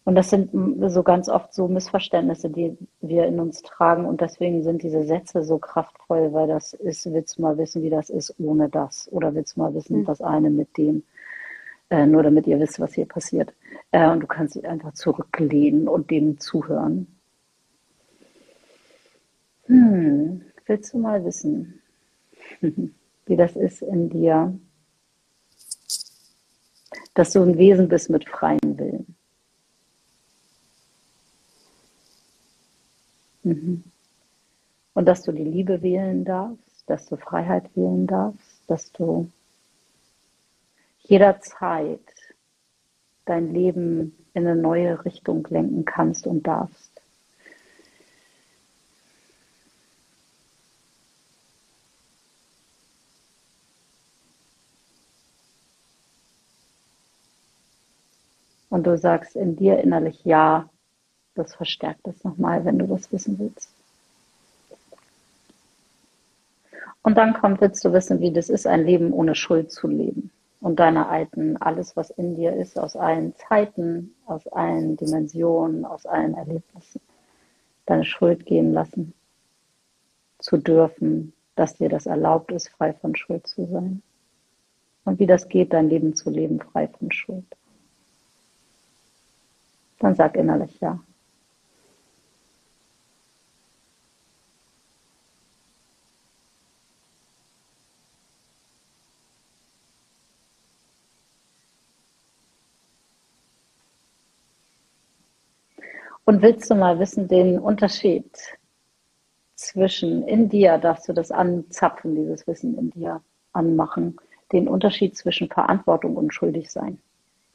[0.04, 0.50] Und das sind
[0.90, 4.06] so ganz oft so Missverständnisse, die wir in uns tragen.
[4.06, 7.92] Und deswegen sind diese Sätze so kraftvoll, weil das ist, willst du mal wissen, wie
[7.92, 9.08] das ist ohne das?
[9.12, 10.06] Oder willst du mal wissen, mhm.
[10.06, 11.04] das eine mit dem?
[11.92, 13.54] Äh, nur damit ihr wisst, was hier passiert.
[13.92, 17.08] Äh, und du kannst dich einfach zurücklehnen und dem zuhören.
[19.66, 21.82] Hm, willst du mal wissen,
[22.62, 24.58] wie das ist in dir,
[27.14, 29.16] dass du ein Wesen bist mit freiem Willen?
[33.44, 33.84] Mhm.
[34.94, 39.30] Und dass du die Liebe wählen darfst, dass du Freiheit wählen darfst, dass du
[41.00, 42.00] jederzeit
[43.26, 46.92] dein Leben in eine neue Richtung lenken kannst und darfst.
[58.70, 60.70] Und du sagst in dir innerlich Ja,
[61.36, 63.70] das verstärkt es nochmal, wenn du das wissen willst.
[67.04, 70.32] Und dann kommt, willst du wissen, wie das ist, ein Leben ohne Schuld zu leben.
[70.60, 76.06] Und deine alten, alles, was in dir ist, aus allen Zeiten, aus allen Dimensionen, aus
[76.06, 77.02] allen Erlebnissen,
[77.88, 79.14] deine Schuld gehen lassen
[80.38, 84.04] zu dürfen, dass dir das erlaubt ist, frei von Schuld zu sein.
[85.04, 87.46] Und wie das geht, dein Leben zu leben, frei von Schuld.
[90.00, 91.00] Dann sag innerlich ja.
[106.26, 108.30] Und willst du mal wissen, den Unterschied
[109.56, 113.22] zwischen, in dir darfst du das anzapfen, dieses Wissen in dir
[113.54, 114.18] anmachen,
[114.52, 117.00] den Unterschied zwischen Verantwortung und schuldig sein.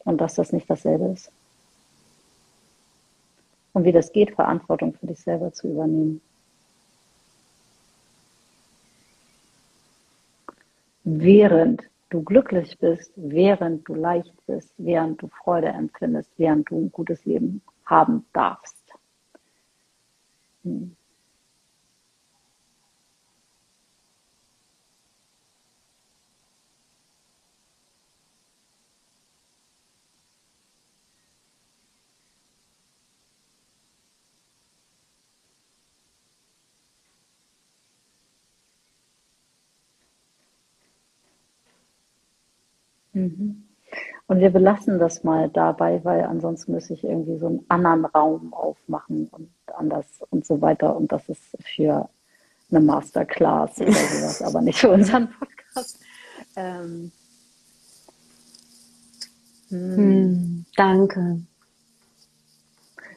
[0.04, 1.30] Und dass das nicht dasselbe ist.
[3.76, 6.22] und wie das geht, Verantwortung für dich selber zu übernehmen.
[11.04, 16.90] Während du glücklich bist, während du leicht bist, während du Freude empfindest, während du ein
[16.90, 18.76] gutes Leben haben darfst.
[20.64, 20.96] Hm.
[43.14, 43.65] Mhm.
[44.28, 48.52] Und wir belassen das mal dabei, weil ansonsten müsste ich irgendwie so einen anderen Raum
[48.52, 50.96] aufmachen und anders und so weiter.
[50.96, 52.08] Und das ist für
[52.70, 56.00] eine Masterclass oder sowas, aber nicht für unseren Podcast.
[56.56, 57.12] Ähm,
[59.68, 61.40] hm, danke.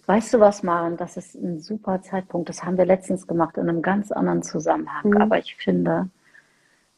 [0.06, 0.98] Weißt du was, Maren?
[0.98, 2.50] Das ist ein super Zeitpunkt.
[2.50, 5.12] Das haben wir letztens gemacht in einem ganz anderen Zusammenhang.
[5.12, 5.22] Mhm.
[5.22, 6.10] Aber ich finde,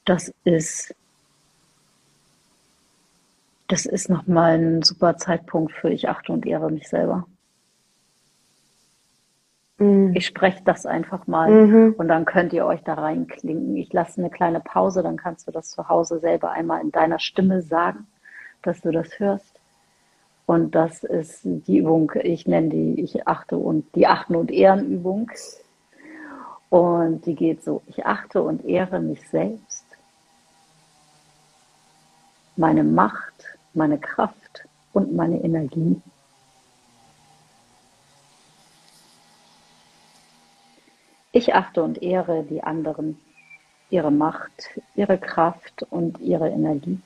[0.06, 0.96] das ist
[3.72, 7.26] das ist nochmal ein super Zeitpunkt für ich achte und ehre mich selber.
[9.78, 10.14] Mhm.
[10.14, 11.96] Ich spreche das einfach mal mhm.
[11.98, 13.78] und dann könnt ihr euch da reinklinken.
[13.78, 17.20] Ich lasse eine kleine Pause, dann kannst du das zu Hause selber einmal in deiner
[17.20, 18.08] Stimme sagen,
[18.62, 19.60] dass du das hörst.
[20.46, 24.92] Und das ist die Übung, ich nenne die Ich achte und die Achten und Ehren
[24.92, 25.32] Übung.
[26.70, 29.86] Und die geht so, ich achte und ehre mich selbst,
[32.58, 36.02] meine Macht, meine Kraft und meine Energie.
[41.32, 43.18] Ich achte und ehre die anderen,
[43.90, 47.00] ihre Macht, ihre Kraft und ihre Energie.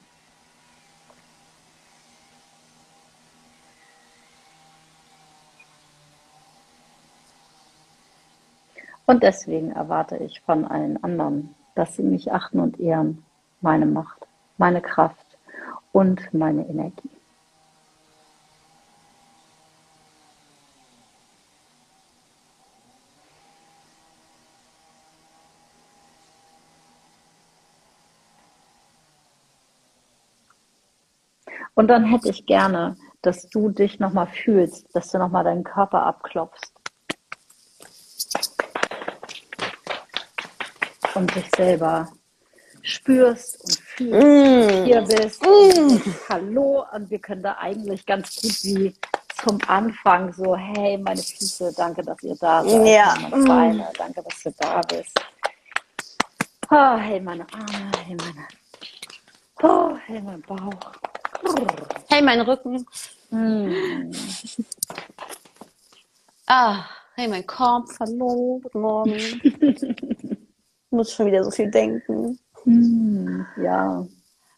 [9.05, 13.23] Und deswegen erwarte ich von allen anderen, dass sie mich achten und ehren,
[13.61, 14.25] meine Macht,
[14.57, 15.24] meine Kraft
[15.95, 17.09] und meine Energie.
[31.75, 36.05] Und dann hätte ich gerne, dass du dich nochmal fühlst, dass du nochmal deinen Körper
[36.05, 36.73] abklopfst.
[41.13, 42.11] Und dich selber
[42.81, 44.85] spürst und fühlst, mm.
[44.85, 45.43] hier bist.
[45.43, 45.99] Mm.
[46.29, 48.93] Hallo, und wir können da eigentlich ganz gut wie
[49.43, 52.87] zum Anfang so, hey, meine Füße, danke, dass ihr da seid.
[52.87, 53.15] Ja.
[53.29, 53.97] Meine Beine, mm.
[53.97, 55.19] danke, dass du da bist.
[56.71, 58.47] Oh, hey, meine Arme, hey, meine,
[59.61, 60.91] oh, hey, mein Bauch.
[62.09, 62.85] Hey, mein Rücken.
[63.29, 64.11] Mm.
[66.47, 66.85] ah,
[67.15, 67.99] hey, mein Kopf.
[67.99, 69.13] Hallo, guten Morgen.
[69.13, 72.39] ich muss schon wieder so viel denken.
[72.65, 74.05] Hm, ja.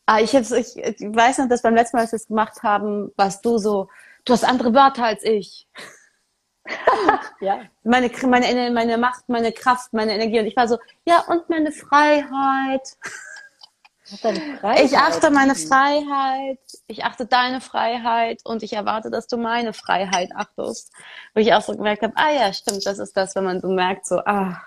[0.06, 3.12] Ah, ich, ich, ich weiß noch, dass beim letzten Mal, als wir es gemacht haben,
[3.18, 3.90] warst du so,
[4.26, 5.68] du hast andere Wörter als ich.
[7.42, 7.62] ja.
[7.84, 10.40] Meine, meine, meine Macht, meine Kraft, meine Energie.
[10.40, 12.98] Und ich war so, ja, und meine Freiheit.
[14.06, 14.86] Freiheit.
[14.86, 20.32] Ich achte meine Freiheit, ich achte deine Freiheit und ich erwarte, dass du meine Freiheit
[20.34, 20.94] achtest.
[21.34, 23.68] Wo ich auch so gemerkt habe, ah ja, stimmt, das ist das, wenn man so
[23.68, 24.62] merkt, so, ah.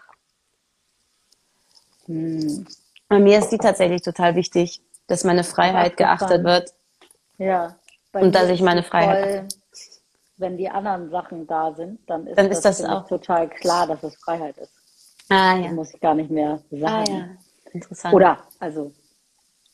[2.04, 2.66] Hm.
[3.10, 6.72] Bei mir ist die tatsächlich total wichtig, dass meine Freiheit geachtet wird.
[7.38, 7.76] Ja.
[8.12, 9.34] Und dass ich meine Freiheit.
[9.34, 9.48] Voll,
[10.36, 13.88] wenn die anderen Sachen da sind, dann ist, dann das, ist das auch total klar,
[13.88, 14.72] dass es Freiheit ist.
[15.28, 15.64] Ah, ja.
[15.64, 16.86] Das muss ich gar nicht mehr sagen.
[16.86, 17.28] Ah, ja.
[17.72, 18.14] Interessant.
[18.14, 18.92] Oder, also,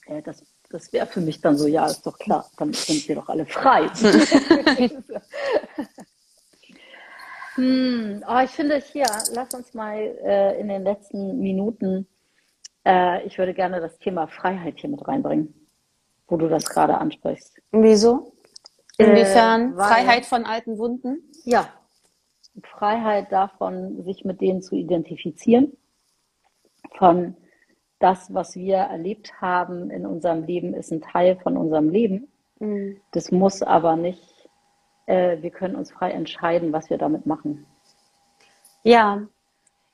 [0.06, 3.16] äh, das, das wäre für mich dann so, ja, ist doch klar, dann sind wir
[3.16, 3.90] doch alle frei.
[7.56, 12.08] hm, oh, ich finde hier, lass uns mal äh, in den letzten Minuten
[12.86, 15.52] äh, ich würde gerne das Thema Freiheit hier mit reinbringen,
[16.28, 17.60] wo du das gerade ansprichst.
[17.72, 18.32] Wieso?
[18.96, 19.72] Inwiefern?
[19.72, 21.18] Äh, weil, Freiheit von alten Wunden?
[21.44, 21.68] Ja.
[22.62, 25.76] Freiheit davon, sich mit denen zu identifizieren,
[26.96, 27.36] von
[27.98, 32.28] das, was wir erlebt haben in unserem Leben, ist ein Teil von unserem Leben.
[32.60, 33.00] Mhm.
[33.10, 34.48] Das muss aber nicht,
[35.06, 37.66] äh, wir können uns frei entscheiden, was wir damit machen.
[38.82, 39.22] Ja,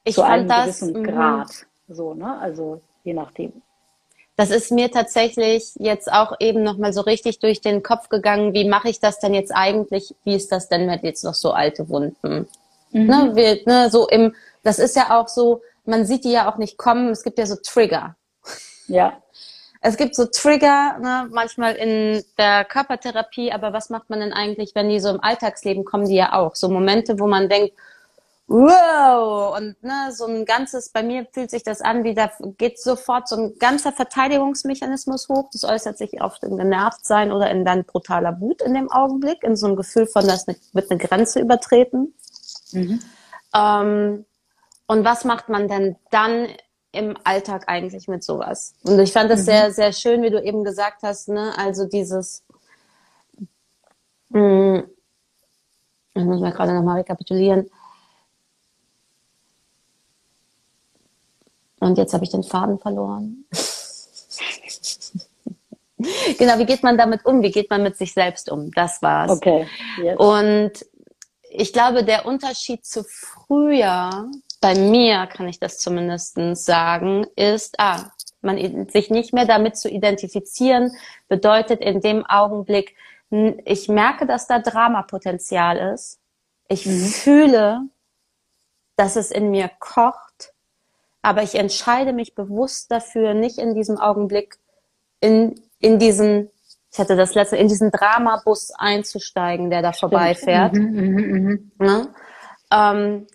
[0.04, 1.04] ich Zu fand einem das, gewissen mhm.
[1.04, 1.66] Grad.
[1.88, 2.38] So, ne?
[2.38, 3.62] Also je nachdem.
[4.36, 8.66] Das ist mir tatsächlich jetzt auch eben nochmal so richtig durch den Kopf gegangen, wie
[8.66, 10.14] mache ich das denn jetzt eigentlich?
[10.24, 12.48] Wie ist das denn mit jetzt noch so alte Wunden?
[12.92, 13.06] Mhm.
[13.06, 16.56] Ne, wir, ne, so im, das ist ja auch so, man sieht die ja auch
[16.56, 18.16] nicht kommen, es gibt ja so Trigger.
[18.88, 19.22] Ja.
[19.80, 24.74] es gibt so Trigger, ne, manchmal in der Körpertherapie, aber was macht man denn eigentlich,
[24.74, 26.54] wenn die so im Alltagsleben kommen, die ja auch.
[26.54, 27.74] So Momente, wo man denkt,
[28.46, 32.78] wow, und ne, so ein ganzes, bei mir fühlt sich das an, wie da geht
[32.80, 35.48] sofort so ein ganzer Verteidigungsmechanismus hoch.
[35.52, 39.56] Das äußert sich oft in Genervtsein oder in dann brutaler Wut in dem Augenblick, in
[39.56, 42.14] so ein Gefühl von, das wird eine Grenze übertreten.
[42.72, 43.00] Mhm.
[43.54, 44.24] Ähm,
[44.86, 46.48] und was macht man denn dann
[46.92, 48.74] im Alltag eigentlich mit sowas?
[48.82, 49.44] Und ich fand das mhm.
[49.44, 51.52] sehr, sehr schön, wie du eben gesagt hast, ne?
[51.56, 52.44] Also dieses,
[54.28, 54.40] mh,
[54.78, 54.90] hm,
[56.14, 57.70] ich muss mal gerade nochmal rekapitulieren.
[61.82, 63.44] Und jetzt habe ich den Faden verloren.
[66.38, 67.42] genau, wie geht man damit um?
[67.42, 68.70] Wie geht man mit sich selbst um?
[68.70, 69.32] Das war's.
[69.32, 69.66] Okay.
[70.00, 70.16] Yes.
[70.16, 70.72] Und
[71.50, 74.30] ich glaube, der Unterschied zu früher
[74.60, 78.12] bei mir kann ich das zumindest sagen, ist, ah,
[78.42, 80.92] man sich nicht mehr damit zu identifizieren,
[81.26, 82.94] bedeutet in dem Augenblick,
[83.64, 86.20] ich merke, dass da Dramapotenzial ist.
[86.68, 87.06] Ich mhm.
[87.06, 87.80] fühle,
[88.94, 90.31] dass es in mir kocht,
[91.22, 94.58] aber ich entscheide mich bewusst dafür, nicht in diesem Augenblick
[95.20, 96.50] in, in diesen,
[96.92, 100.12] ich hatte das letzte, in diesen Dramabus einzusteigen, der da Stimmt.
[100.12, 100.74] vorbeifährt.
[100.74, 102.14] Mhm, mh, mh.
[102.70, 102.92] Ja?
[102.92, 103.26] Ähm,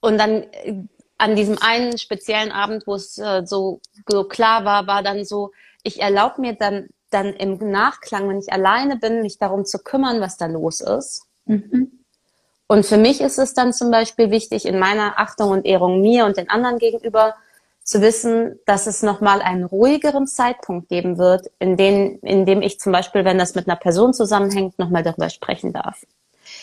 [0.00, 0.84] und dann äh,
[1.16, 5.50] an diesem einen speziellen Abend, wo es äh, so, so klar war, war dann so,
[5.82, 10.20] ich erlaube mir dann, dann im Nachklang, wenn ich alleine bin, mich darum zu kümmern,
[10.20, 11.22] was da los ist.
[11.46, 11.97] Mhm.
[12.68, 16.26] Und für mich ist es dann zum Beispiel wichtig, in meiner Achtung und Ehrung mir
[16.26, 17.34] und den anderen gegenüber
[17.82, 22.78] zu wissen, dass es nochmal einen ruhigeren Zeitpunkt geben wird, in, den, in dem ich
[22.78, 26.04] zum Beispiel, wenn das mit einer Person zusammenhängt, nochmal darüber sprechen darf.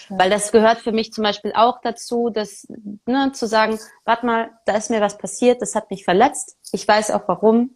[0.10, 2.68] Weil das gehört für mich zum Beispiel auch dazu, dass,
[3.08, 6.58] ne, zu sagen, warte mal, da ist mir was passiert, das hat mich verletzt.
[6.72, 7.72] Ich weiß auch warum.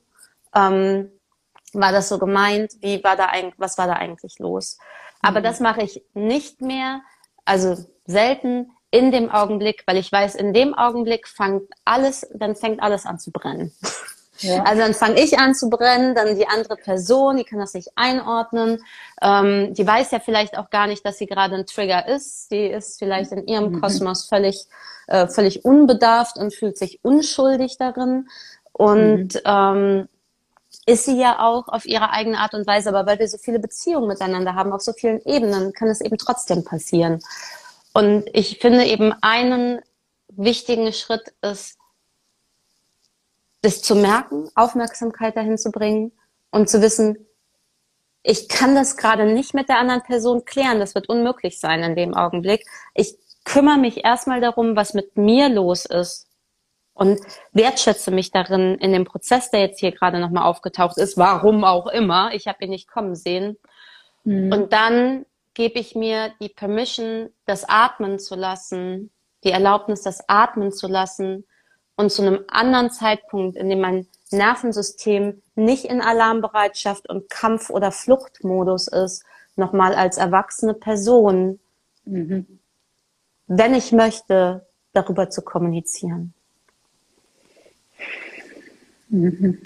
[0.56, 1.12] Ähm,
[1.74, 2.74] war das so gemeint?
[2.82, 4.78] Wie war da eigentlich, was war da eigentlich los?
[5.22, 5.44] Aber mhm.
[5.44, 7.02] das mache ich nicht mehr,
[7.46, 7.78] also
[8.10, 13.06] selten in dem Augenblick, weil ich weiß, in dem Augenblick fängt alles, dann fängt alles
[13.06, 13.72] an zu brennen.
[14.42, 14.64] Ja.
[14.64, 17.90] Also dann fange ich an zu brennen, dann die andere Person, die kann das nicht
[17.96, 18.82] einordnen.
[19.22, 22.50] Ähm, die weiß ja vielleicht auch gar nicht, dass sie gerade ein Trigger ist.
[22.50, 23.82] Die ist vielleicht in ihrem mhm.
[23.82, 24.68] Kosmos völlig,
[25.08, 28.30] äh, völlig unbedarft und fühlt sich unschuldig darin.
[28.72, 29.42] Und mhm.
[29.44, 30.10] ähm,
[30.86, 33.60] ist sie ja auch auf ihre eigene Art und Weise, aber weil wir so viele
[33.60, 37.20] Beziehungen miteinander haben, auf so vielen Ebenen, kann es eben trotzdem passieren.
[38.00, 39.82] Und ich finde eben einen
[40.30, 41.78] wichtigen Schritt ist,
[43.62, 46.14] das zu merken, Aufmerksamkeit dahin zu bringen
[46.50, 47.28] und zu wissen,
[48.24, 50.80] ich kann das gerade nicht mit der anderen Person klären.
[50.80, 52.66] Das wird unmöglich sein in dem Augenblick.
[52.94, 56.30] Ich kümmere mich erstmal darum, was mit mir los ist
[56.94, 57.20] und
[57.52, 61.88] wertschätze mich darin in dem Prozess, der jetzt hier gerade nochmal aufgetaucht ist, warum auch
[61.88, 62.34] immer.
[62.34, 63.58] Ich habe ihn nicht kommen sehen.
[64.24, 64.54] Mhm.
[64.54, 65.26] Und dann
[65.60, 69.12] gebe ich mir die Permission, das atmen zu lassen,
[69.44, 71.44] die Erlaubnis, das atmen zu lassen
[71.98, 77.92] und zu einem anderen Zeitpunkt, in dem mein Nervensystem nicht in Alarmbereitschaft und Kampf- oder
[77.92, 79.26] Fluchtmodus ist,
[79.58, 81.60] nochmal als erwachsene Person,
[82.06, 82.62] mhm.
[83.48, 86.34] wenn ich möchte, darüber zu kommunizieren.
[89.10, 89.62] Mhm.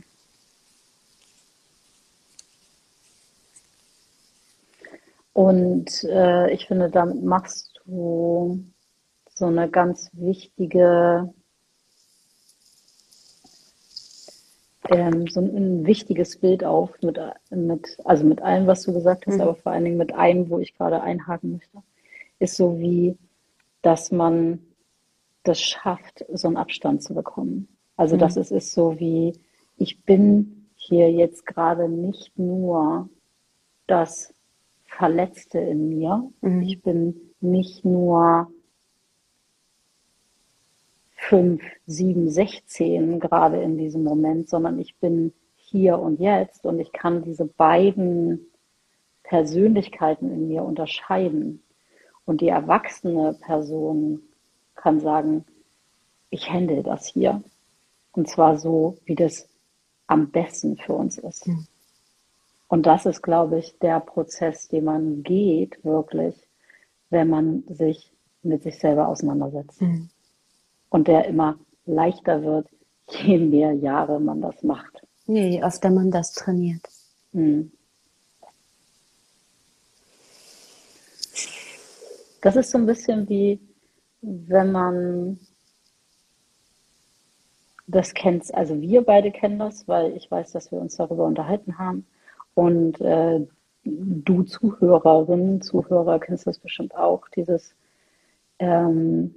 [5.34, 8.64] Und äh, ich finde, damit machst du
[9.34, 11.34] so eine ganz wichtige
[14.90, 17.20] ähm, so ein, ein, wichtiges Bild auf, mit,
[17.50, 19.42] mit, also mit allem, was du gesagt hast, mhm.
[19.42, 21.84] aber vor allen Dingen mit einem, wo ich gerade einhaken möchte,
[22.40, 23.18] ist so wie,
[23.82, 24.60] dass man
[25.44, 27.68] das schafft, so einen Abstand zu bekommen.
[27.96, 28.20] Also, mhm.
[28.20, 29.34] dass es ist so wie,
[29.78, 33.10] ich bin hier jetzt gerade nicht nur
[33.88, 34.33] das
[34.98, 36.62] Verletzte in mir, mhm.
[36.62, 38.52] ich bin nicht nur
[41.16, 46.92] 5, 7, 16 gerade in diesem Moment, sondern ich bin hier und jetzt und ich
[46.92, 48.48] kann diese beiden
[49.24, 51.64] Persönlichkeiten in mir unterscheiden.
[52.26, 54.22] Und die erwachsene Person
[54.76, 55.46] kann sagen,
[56.30, 57.42] ich handle das hier.
[58.12, 59.50] Und zwar so, wie das
[60.08, 61.48] am besten für uns ist.
[61.48, 61.68] Mhm.
[62.74, 66.36] Und das ist, glaube ich, der Prozess, den man geht, wirklich,
[67.10, 68.12] wenn man sich
[68.42, 69.82] mit sich selber auseinandersetzt.
[69.82, 70.10] Mhm
[70.94, 72.70] und der immer leichter wird,
[73.10, 75.02] je mehr Jahre man das macht.
[75.26, 76.88] Je öfter man das trainiert.
[77.32, 77.72] Hm.
[82.42, 83.60] Das ist so ein bisschen wie,
[84.22, 85.40] wenn man
[87.88, 91.80] das kennst, also wir beide kennen das, weil ich weiß, dass wir uns darüber unterhalten
[91.80, 92.06] haben.
[92.56, 93.46] Und äh,
[93.84, 97.76] du Zuhörerinnen, Zuhörer kennst das bestimmt auch, dieses,
[98.60, 99.36] ähm,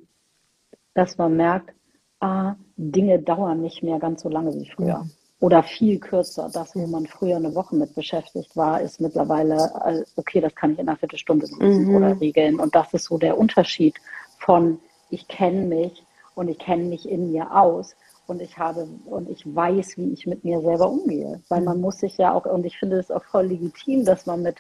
[0.95, 1.73] dass man merkt,
[2.21, 4.99] ah, Dinge dauern nicht mehr ganz so lange wie früher.
[4.99, 5.11] Mhm.
[5.39, 6.49] Oder viel kürzer.
[6.53, 10.79] Das, wo man früher eine Woche mit beschäftigt war, ist mittlerweile, okay, das kann ich
[10.79, 11.97] in einer Viertelstunde lösen mhm.
[11.97, 12.59] oder regeln.
[12.59, 13.97] Und das ist so der Unterschied
[14.39, 14.79] von,
[15.11, 16.05] ich kenne mich
[16.35, 17.97] und ich kenne mich in mir aus
[18.27, 21.41] und ich habe und ich weiß, wie ich mit mir selber umgehe.
[21.49, 24.43] Weil man muss sich ja auch, und ich finde es auch voll legitim, dass man
[24.43, 24.57] mit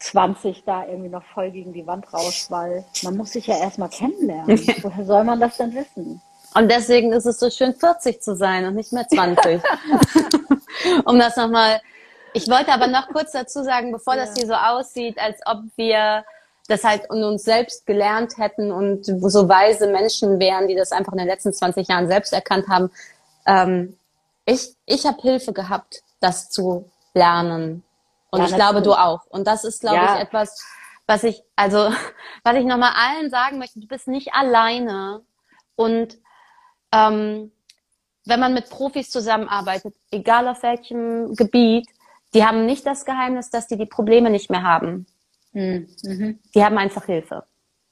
[0.00, 3.88] 20 da irgendwie noch voll gegen die Wand rauscht, weil man muss sich ja erstmal
[3.88, 4.58] kennenlernen.
[4.82, 6.20] Woher soll man das denn wissen?
[6.54, 9.60] Und deswegen ist es so schön, 40 zu sein und nicht mehr 20.
[11.04, 11.80] um das nochmal.
[12.32, 14.24] Ich wollte aber noch kurz dazu sagen, bevor ja.
[14.24, 16.24] das hier so aussieht, als ob wir
[16.68, 21.12] das halt in uns selbst gelernt hätten und so weise Menschen wären, die das einfach
[21.12, 22.90] in den letzten 20 Jahren selbst erkannt haben.
[23.46, 23.98] Ähm,
[24.44, 27.82] ich ich habe Hilfe gehabt, das zu lernen.
[28.30, 29.24] Und ja, ich glaube, du auch.
[29.26, 30.16] Und das ist, glaube ja.
[30.16, 30.62] ich, etwas,
[31.06, 31.90] was ich, also,
[32.44, 35.22] was ich nochmal allen sagen möchte, du bist nicht alleine.
[35.74, 36.18] Und
[36.92, 37.50] ähm,
[38.26, 41.88] wenn man mit Profis zusammenarbeitet, egal auf welchem Gebiet,
[42.34, 45.06] die haben nicht das Geheimnis, dass die die Probleme nicht mehr haben.
[45.58, 46.38] Hm, mhm.
[46.54, 47.42] Die haben einfach Hilfe.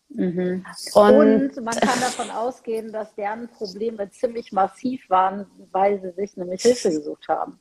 [0.08, 0.64] Mhm.
[0.94, 6.36] Und, und, man kann davon ausgehen, dass deren Probleme ziemlich massiv waren, weil sie sich
[6.36, 7.58] nämlich Hilfe gesucht haben.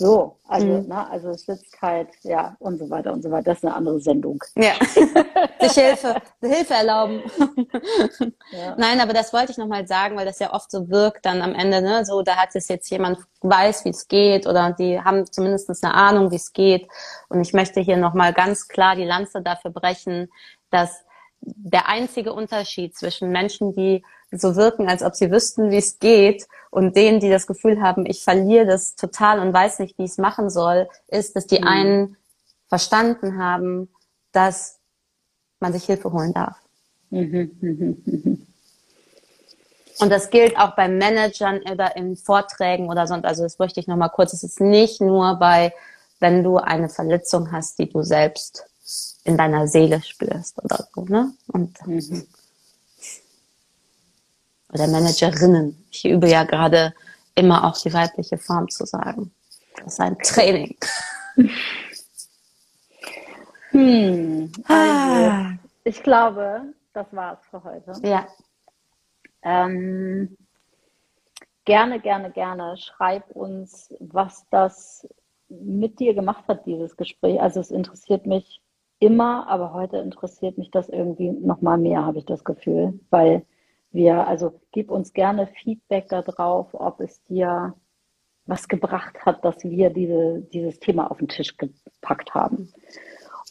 [0.00, 0.86] So, also, mhm.
[0.88, 3.50] na, ne, also Sitzkeit, ja, und so weiter und so weiter.
[3.50, 4.42] Das ist eine andere Sendung.
[4.56, 4.72] Ja.
[5.60, 7.22] Sich Hilfe, Hilfe erlauben.
[8.52, 8.74] Ja.
[8.76, 11.54] Nein, aber das wollte ich nochmal sagen, weil das ja oft so wirkt dann am
[11.54, 15.30] Ende, ne, so, da hat es jetzt jemand weiß, wie es geht, oder die haben
[15.30, 16.88] zumindest eine Ahnung, wie es geht.
[17.28, 20.30] Und ich möchte hier nochmal ganz klar die Lanze dafür brechen,
[20.70, 21.04] dass
[21.40, 26.46] der einzige Unterschied zwischen Menschen, die so wirken, als ob sie wüssten, wie es geht,
[26.70, 30.12] und denen, die das Gefühl haben, ich verliere das total und weiß nicht, wie ich
[30.12, 31.66] es machen soll, ist, dass die mhm.
[31.66, 32.16] einen
[32.68, 33.88] verstanden haben,
[34.32, 34.78] dass
[35.58, 36.56] man sich Hilfe holen darf.
[37.10, 37.50] Mhm.
[37.60, 38.46] Mhm.
[39.98, 43.26] Und das gilt auch bei Managern oder in Vorträgen oder sonst.
[43.26, 44.32] Also das möchte ich nochmal kurz.
[44.32, 45.74] Es ist nicht nur bei,
[46.20, 48.64] wenn du eine Verletzung hast, die du selbst
[49.24, 51.32] in deiner Seele spürst oder so, ne?
[51.48, 52.26] Und mhm
[54.72, 55.84] oder Managerinnen.
[55.90, 56.94] Ich übe ja gerade
[57.34, 59.32] immer auch die weibliche Form zu sagen.
[59.76, 60.76] Das ist ein Training.
[63.72, 65.52] Hm, also, ah.
[65.84, 66.62] ich glaube,
[66.92, 67.92] das war's für heute.
[68.02, 68.26] Ja.
[69.42, 70.36] Ähm,
[71.64, 75.08] gerne, gerne, gerne schreib uns, was das
[75.48, 77.40] mit dir gemacht hat, dieses Gespräch.
[77.40, 78.60] Also es interessiert mich
[78.98, 83.44] immer, aber heute interessiert mich das irgendwie noch mal mehr, habe ich das Gefühl, weil
[83.92, 87.74] wir, also gib uns gerne Feedback darauf, ob es dir
[88.46, 92.72] was gebracht hat, dass wir diese, dieses Thema auf den Tisch gepackt haben.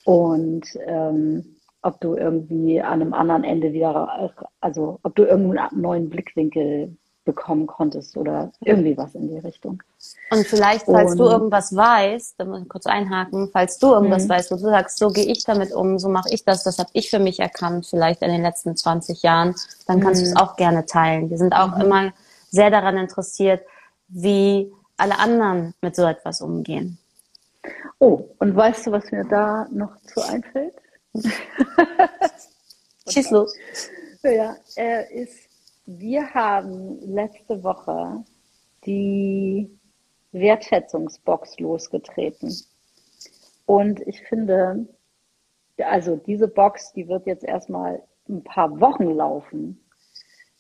[0.06, 6.10] Und ähm, ob du irgendwie an einem anderen Ende wieder, also ob du irgendeinen neuen
[6.10, 6.98] Blickwinkel
[7.30, 9.84] bekommen konntest oder irgendwie was in die Richtung.
[10.32, 14.26] Und vielleicht, falls und, du irgendwas weißt, da muss ich kurz einhaken, falls du irgendwas
[14.26, 14.30] mhm.
[14.30, 16.90] weißt, wo du sagst, so gehe ich damit um, so mache ich das, das habe
[16.94, 19.54] ich für mich erkannt, vielleicht in den letzten 20 Jahren,
[19.86, 20.38] dann kannst du es mhm.
[20.38, 21.30] auch gerne teilen.
[21.30, 21.82] Wir sind auch mhm.
[21.82, 22.14] immer
[22.50, 23.62] sehr daran interessiert,
[24.08, 26.98] wie alle anderen mit so etwas umgehen.
[28.00, 30.74] Oh, und weißt du, was mir da noch zu einfällt?
[33.10, 33.56] Schieß los.
[34.24, 35.49] Ja, er ist
[35.98, 38.24] wir haben letzte Woche
[38.86, 39.70] die
[40.32, 42.56] Wertschätzungsbox losgetreten.
[43.66, 44.86] Und ich finde,
[45.80, 49.84] also diese Box, die wird jetzt erstmal ein paar Wochen laufen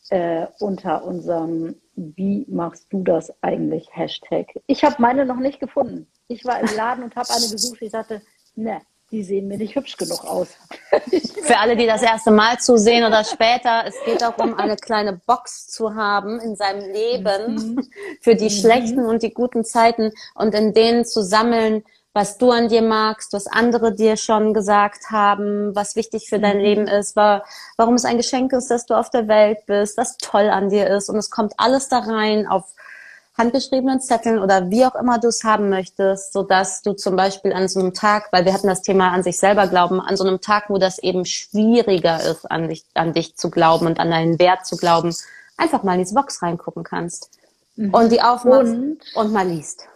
[0.10, 4.48] äh, unter unserem Wie machst du das eigentlich Hashtag.
[4.66, 6.08] Ich habe meine noch nicht gefunden.
[6.28, 7.82] Ich war im Laden und habe eine gesucht.
[7.82, 8.22] Ich dachte,
[8.56, 8.82] ne,
[9.12, 10.50] die sehen mir nicht hübsch genug aus.
[11.44, 15.68] Für alle, die das erste Mal zusehen oder später, es geht darum, eine kleine Box
[15.68, 17.90] zu haben in seinem Leben mhm.
[18.22, 18.50] für die mhm.
[18.50, 21.84] schlechten und die guten Zeiten und in denen zu sammeln,
[22.14, 26.58] was du an dir magst, was andere dir schon gesagt haben, was wichtig für dein
[26.58, 26.64] mhm.
[26.64, 30.50] Leben ist, warum es ein Geschenk ist, dass du auf der Welt bist, was toll
[30.50, 31.10] an dir ist.
[31.10, 32.76] Und es kommt alles da rein auf
[33.40, 37.54] handgeschriebenen Zetteln oder wie auch immer du es haben möchtest, so dass du zum Beispiel
[37.54, 40.26] an so einem Tag, weil wir hatten das Thema an sich selber glauben, an so
[40.26, 44.12] einem Tag, wo das eben schwieriger ist, an dich, an dich zu glauben und an
[44.12, 45.16] deinen Wert zu glauben,
[45.58, 47.32] einfach mal in diese Box reingucken kannst
[47.78, 47.94] mhm.
[47.94, 49.88] und die aufmachst und, und, mal liest.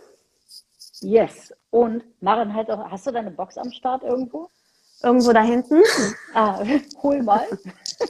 [1.01, 1.53] Yes.
[1.69, 4.49] Und Maren, halt auch, hast du deine Box am Start irgendwo?
[5.01, 5.81] Irgendwo da hinten.
[6.33, 6.63] Ah,
[7.03, 7.45] hol mal.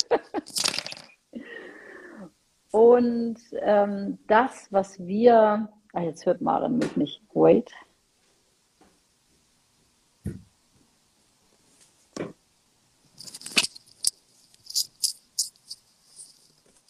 [2.73, 7.71] Und ähm, das, was wir, ah, jetzt hört Maren mich nicht, wait.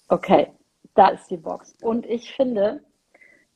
[0.07, 0.53] Okay,
[0.95, 1.75] da ist die Box.
[1.81, 2.81] Und ich finde,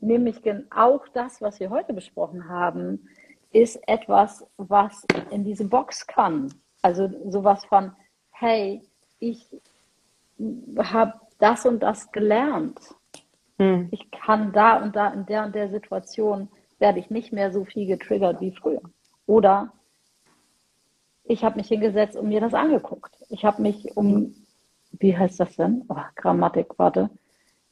[0.02, 3.08] nämlich auch das, was wir heute besprochen haben,
[3.54, 6.54] ist etwas, was in diese Box kann.
[6.82, 7.96] Also sowas von,
[8.32, 8.82] hey,
[9.20, 9.48] ich
[10.78, 12.80] habe das und das gelernt.
[13.58, 13.90] Hm.
[13.92, 17.66] Ich kann da und da in der und der Situation werde ich nicht mehr so
[17.66, 18.82] viel getriggert wie früher.
[19.26, 19.74] Oder
[21.24, 23.18] ich habe mich hingesetzt und mir das angeguckt.
[23.30, 24.36] Ich habe mich um,
[24.92, 25.84] wie heißt das denn?
[25.90, 27.10] Oh, Grammatik, warte.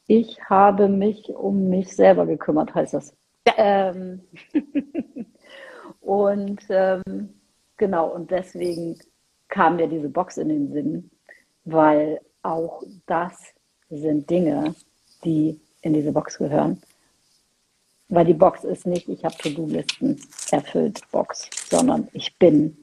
[0.08, 3.16] Ich habe mich um mich selber gekümmert, heißt das.
[3.48, 3.54] Ja.
[3.58, 4.22] Ähm,
[6.02, 7.30] und ähm,
[7.78, 9.00] genau, und deswegen
[9.48, 11.12] kam mir diese Box in den Sinn,
[11.64, 13.34] weil auch das
[13.90, 14.76] sind Dinge,
[15.24, 16.82] die in diese Box gehören.
[18.08, 20.22] Weil die Box ist nicht, ich habe To-Do-Listen
[20.52, 22.78] erfüllt, Box, sondern ich bin,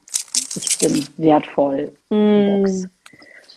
[0.56, 2.62] ich bin wertvoll, mm.
[2.62, 2.88] Box.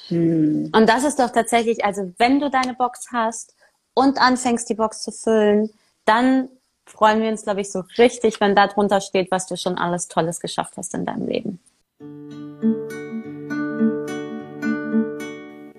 [0.10, 0.70] Mm.
[0.72, 3.56] Und das ist doch tatsächlich, also wenn du deine Box hast
[3.96, 5.72] und anfängst, die Box zu füllen,
[6.06, 6.50] dann
[6.86, 10.08] freuen wir uns, glaube ich, so richtig, wenn da drunter steht, was du schon alles
[10.08, 11.60] Tolles geschafft hast in deinem Leben.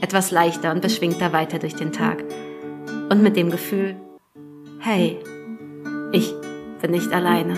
[0.00, 2.24] etwas leichter und beschwingter weiter durch den Tag.
[3.10, 3.96] Und mit dem Gefühl,
[4.80, 5.18] hey,
[6.12, 6.32] ich
[6.80, 7.56] bin nicht alleine.